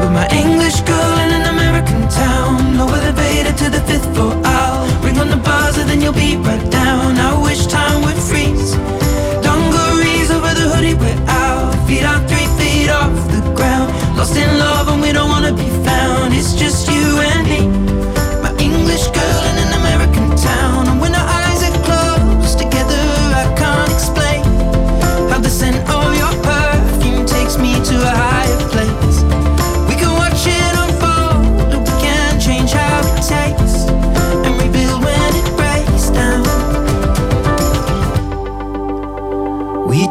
With 0.01 0.11
my 0.11 0.28
English 0.32 0.82
girl 0.82 1.13
in 1.24 1.30
an 1.39 1.45
American 1.55 2.07
town. 2.09 2.78
No 2.78 2.88
elevator 2.88 3.53
to 3.63 3.70
the 3.70 3.82
fifth 3.82 4.13
floor. 4.15 4.34
I'll 4.43 4.77
then 5.98 6.04
you'll 6.04 6.14
be 6.14 6.36
right 6.38 6.72
down. 6.72 7.18
I 7.18 7.41
wish 7.41 7.66
time 7.68 8.02
would 8.04 8.18
freeze. 8.18 8.72
Dungarees 9.41 10.32
over 10.32 10.54
the 10.54 10.70
hoodie, 10.74 10.93
we're 10.93 11.24
out. 11.28 11.74
Feet 11.88 12.04
are 12.04 12.20
three 12.28 12.48
feet 12.58 12.89
off 12.89 13.14
the 13.32 13.41
ground. 13.56 13.91
Lost 14.18 14.36
in 14.36 14.60
love 14.60 14.88
and 14.89 15.02
we 15.02 15.12
don't 15.12 15.30
wanna 15.30 15.54
be 15.54 15.70
found. 15.86 16.34
It's 16.34 16.54
just 16.54 16.89
you 16.89 17.20
and 17.20 17.48
me. 17.48 17.87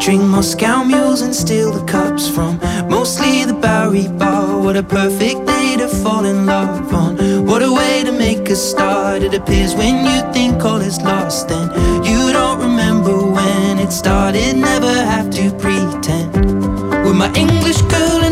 Drink 0.07 0.22
Moscow 0.22 0.84
mules 0.84 1.20
and 1.20 1.34
steal 1.34 1.72
the 1.72 1.84
cups 1.84 2.28
from 2.28 2.61
mostly 2.88 3.44
the 3.44 3.52
Bowery 3.52 4.07
Bar. 4.07 4.62
What 4.62 4.76
a 4.76 4.82
perfect 4.84 5.44
day 5.46 5.74
to 5.78 5.88
fall 5.88 6.24
in 6.24 6.46
love 6.46 6.94
on. 6.94 7.44
What 7.44 7.61
a 7.61 7.72
way 7.72 8.04
to 8.04 8.12
make 8.12 8.48
a 8.48 8.54
start. 8.54 9.22
It 9.22 9.34
appears 9.34 9.74
when 9.74 10.07
you 10.07 10.32
think 10.32 10.64
all 10.64 10.80
is 10.80 11.00
lost, 11.00 11.48
then 11.48 11.66
you 12.04 12.32
don't 12.32 12.61
remember 12.61 13.16
when 13.16 13.80
it 13.80 13.90
started. 13.90 14.57
Never 14.57 14.94
have 14.94 15.28
to 15.30 15.50
pretend. 15.59 16.32
With 17.04 17.16
my 17.16 17.32
English 17.34 17.82
girl 17.90 18.26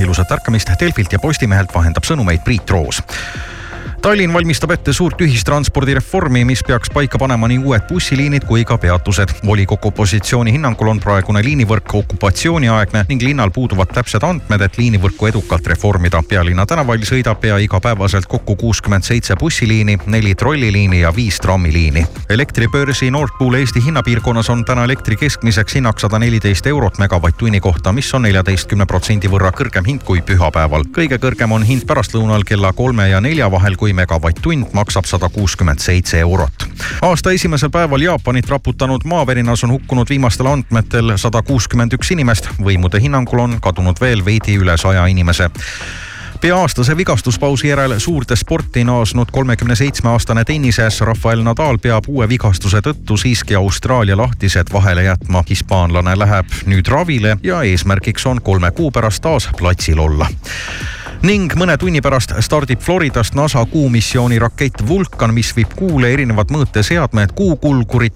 ilusat 0.00 0.30
ärkamist. 0.38 0.70
Delfilt 0.80 1.12
ja 1.12 1.18
Postimehelt 1.18 1.74
vahendab 1.74 2.06
sõnumeid 2.06 2.44
Priit 2.44 2.70
Roos 2.70 3.02
Tallinn 4.02 4.32
valmistab 4.32 4.70
ette 4.70 4.92
suurt 4.94 5.20
ühistranspordireformi, 5.20 6.44
mis 6.46 6.60
peaks 6.62 6.90
paika 6.94 7.18
panema 7.18 7.48
nii 7.50 7.58
uued 7.58 7.82
bussiliinid 7.88 8.44
kui 8.46 8.62
ka 8.64 8.78
peatused. 8.78 9.32
volikogu 9.46 9.88
opositsiooni 9.88 10.52
hinnangul 10.54 10.88
on 10.92 11.00
praegune 11.02 11.42
liinivõrk 11.42 11.94
okupatsiooniaegne 12.00 13.02
ning 13.08 13.22
linnal 13.22 13.50
puuduvad 13.50 13.90
täpsed 13.92 14.22
andmed, 14.22 14.62
et 14.62 14.78
liinivõrku 14.78 15.26
edukalt 15.28 15.66
reformida. 15.66 16.22
pealinna 16.28 16.66
tänavail 16.66 17.02
sõidab 17.02 17.40
pea 17.40 17.58
igapäevaselt 17.58 18.26
kokku 18.26 18.56
kuuskümmend 18.56 19.02
seitse 19.02 19.36
bussiliini, 19.36 19.98
neli 20.06 20.34
trolliliini 20.34 21.00
ja 21.00 21.14
viis 21.16 21.40
trammiliini. 21.40 22.06
elektribörsi 22.28 23.10
Nord 23.10 23.34
Pool 23.38 23.54
Eesti 23.54 23.84
hinnapiirkonnas 23.84 24.50
on 24.50 24.64
täna 24.64 24.84
elektri 24.84 25.16
keskmiseks 25.16 25.74
hinnaks 25.74 26.02
sada 26.02 26.18
neliteist 26.18 26.66
eurot 26.66 26.98
megavatt-tunni 26.98 27.60
kohta, 27.60 27.92
mis 27.92 28.14
on 28.14 28.22
neljateistkümne 28.22 28.86
protsendi 28.86 29.28
võrra 29.28 29.50
kõrgem 29.50 29.86
hind 29.86 30.02
kui 30.04 30.22
pühapäeval. 30.22 30.84
kõige 30.92 31.18
kõrgem 31.18 31.52
on 31.52 31.62
hind 31.62 31.82
pärastlõunal 31.86 32.44
kella 32.44 32.72
kolme 32.72 33.08
ja 33.08 33.20
nelja 33.20 33.50
vahel, 33.50 33.76
kui 33.76 33.87
megavatt-tund 33.92 34.72
maksab 34.72 35.04
sada 35.04 35.28
kuuskümmend 35.28 35.78
seitse 35.78 36.20
eurot. 36.20 36.68
aasta 37.02 37.32
esimesel 37.32 37.70
päeval 37.70 38.00
Jaapanit 38.00 38.48
raputanud 38.48 39.04
maaverinas 39.04 39.64
on 39.64 39.70
hukkunud 39.70 40.08
viimastel 40.08 40.46
andmetel 40.46 41.16
sada 41.16 41.42
kuuskümmend 41.42 41.92
üks 41.92 42.12
inimest. 42.12 42.48
võimude 42.58 43.00
hinnangul 43.00 43.38
on 43.38 43.60
kadunud 43.60 44.00
veel 44.00 44.24
veidi 44.24 44.58
üle 44.58 44.76
saja 44.76 45.06
inimese 45.06 45.50
pea-aastase 46.40 46.96
vigastuspausi 46.96 47.68
järel 47.68 47.98
suurde 47.98 48.36
sporti 48.36 48.84
naasnud 48.84 49.30
kolmekümne 49.32 49.76
seitsme 49.76 50.10
aastane 50.10 50.44
tennises 50.44 51.00
Rafael 51.00 51.42
Nadal 51.42 51.78
peab 51.78 52.04
uue 52.08 52.28
vigastuse 52.28 52.82
tõttu 52.84 53.16
siiski 53.16 53.54
Austraalia 53.54 54.16
lahtised 54.16 54.72
vahele 54.72 55.02
jätma. 55.02 55.42
hispaanlane 55.50 56.18
läheb 56.18 56.46
nüüd 56.66 56.86
ravile 56.88 57.36
ja 57.42 57.62
eesmärgiks 57.62 58.26
on 58.26 58.42
kolme 58.42 58.70
kuu 58.70 58.90
pärast 58.90 59.22
taas 59.22 59.48
platsil 59.58 59.98
olla 59.98 60.26
ning 61.22 61.52
mõne 61.58 61.74
tunni 61.78 62.00
pärast 62.00 62.32
stardib 62.44 62.80
Floridast 62.80 63.34
NASA 63.34 63.64
kuumissiooni 63.66 64.38
rakett 64.38 64.84
Vulcan, 64.88 65.34
mis 65.34 65.50
viib 65.56 65.72
kuule 65.76 66.12
erinevad 66.14 66.52
mõõteseadmed, 66.54 67.32
kuukulgurid, 67.34 68.14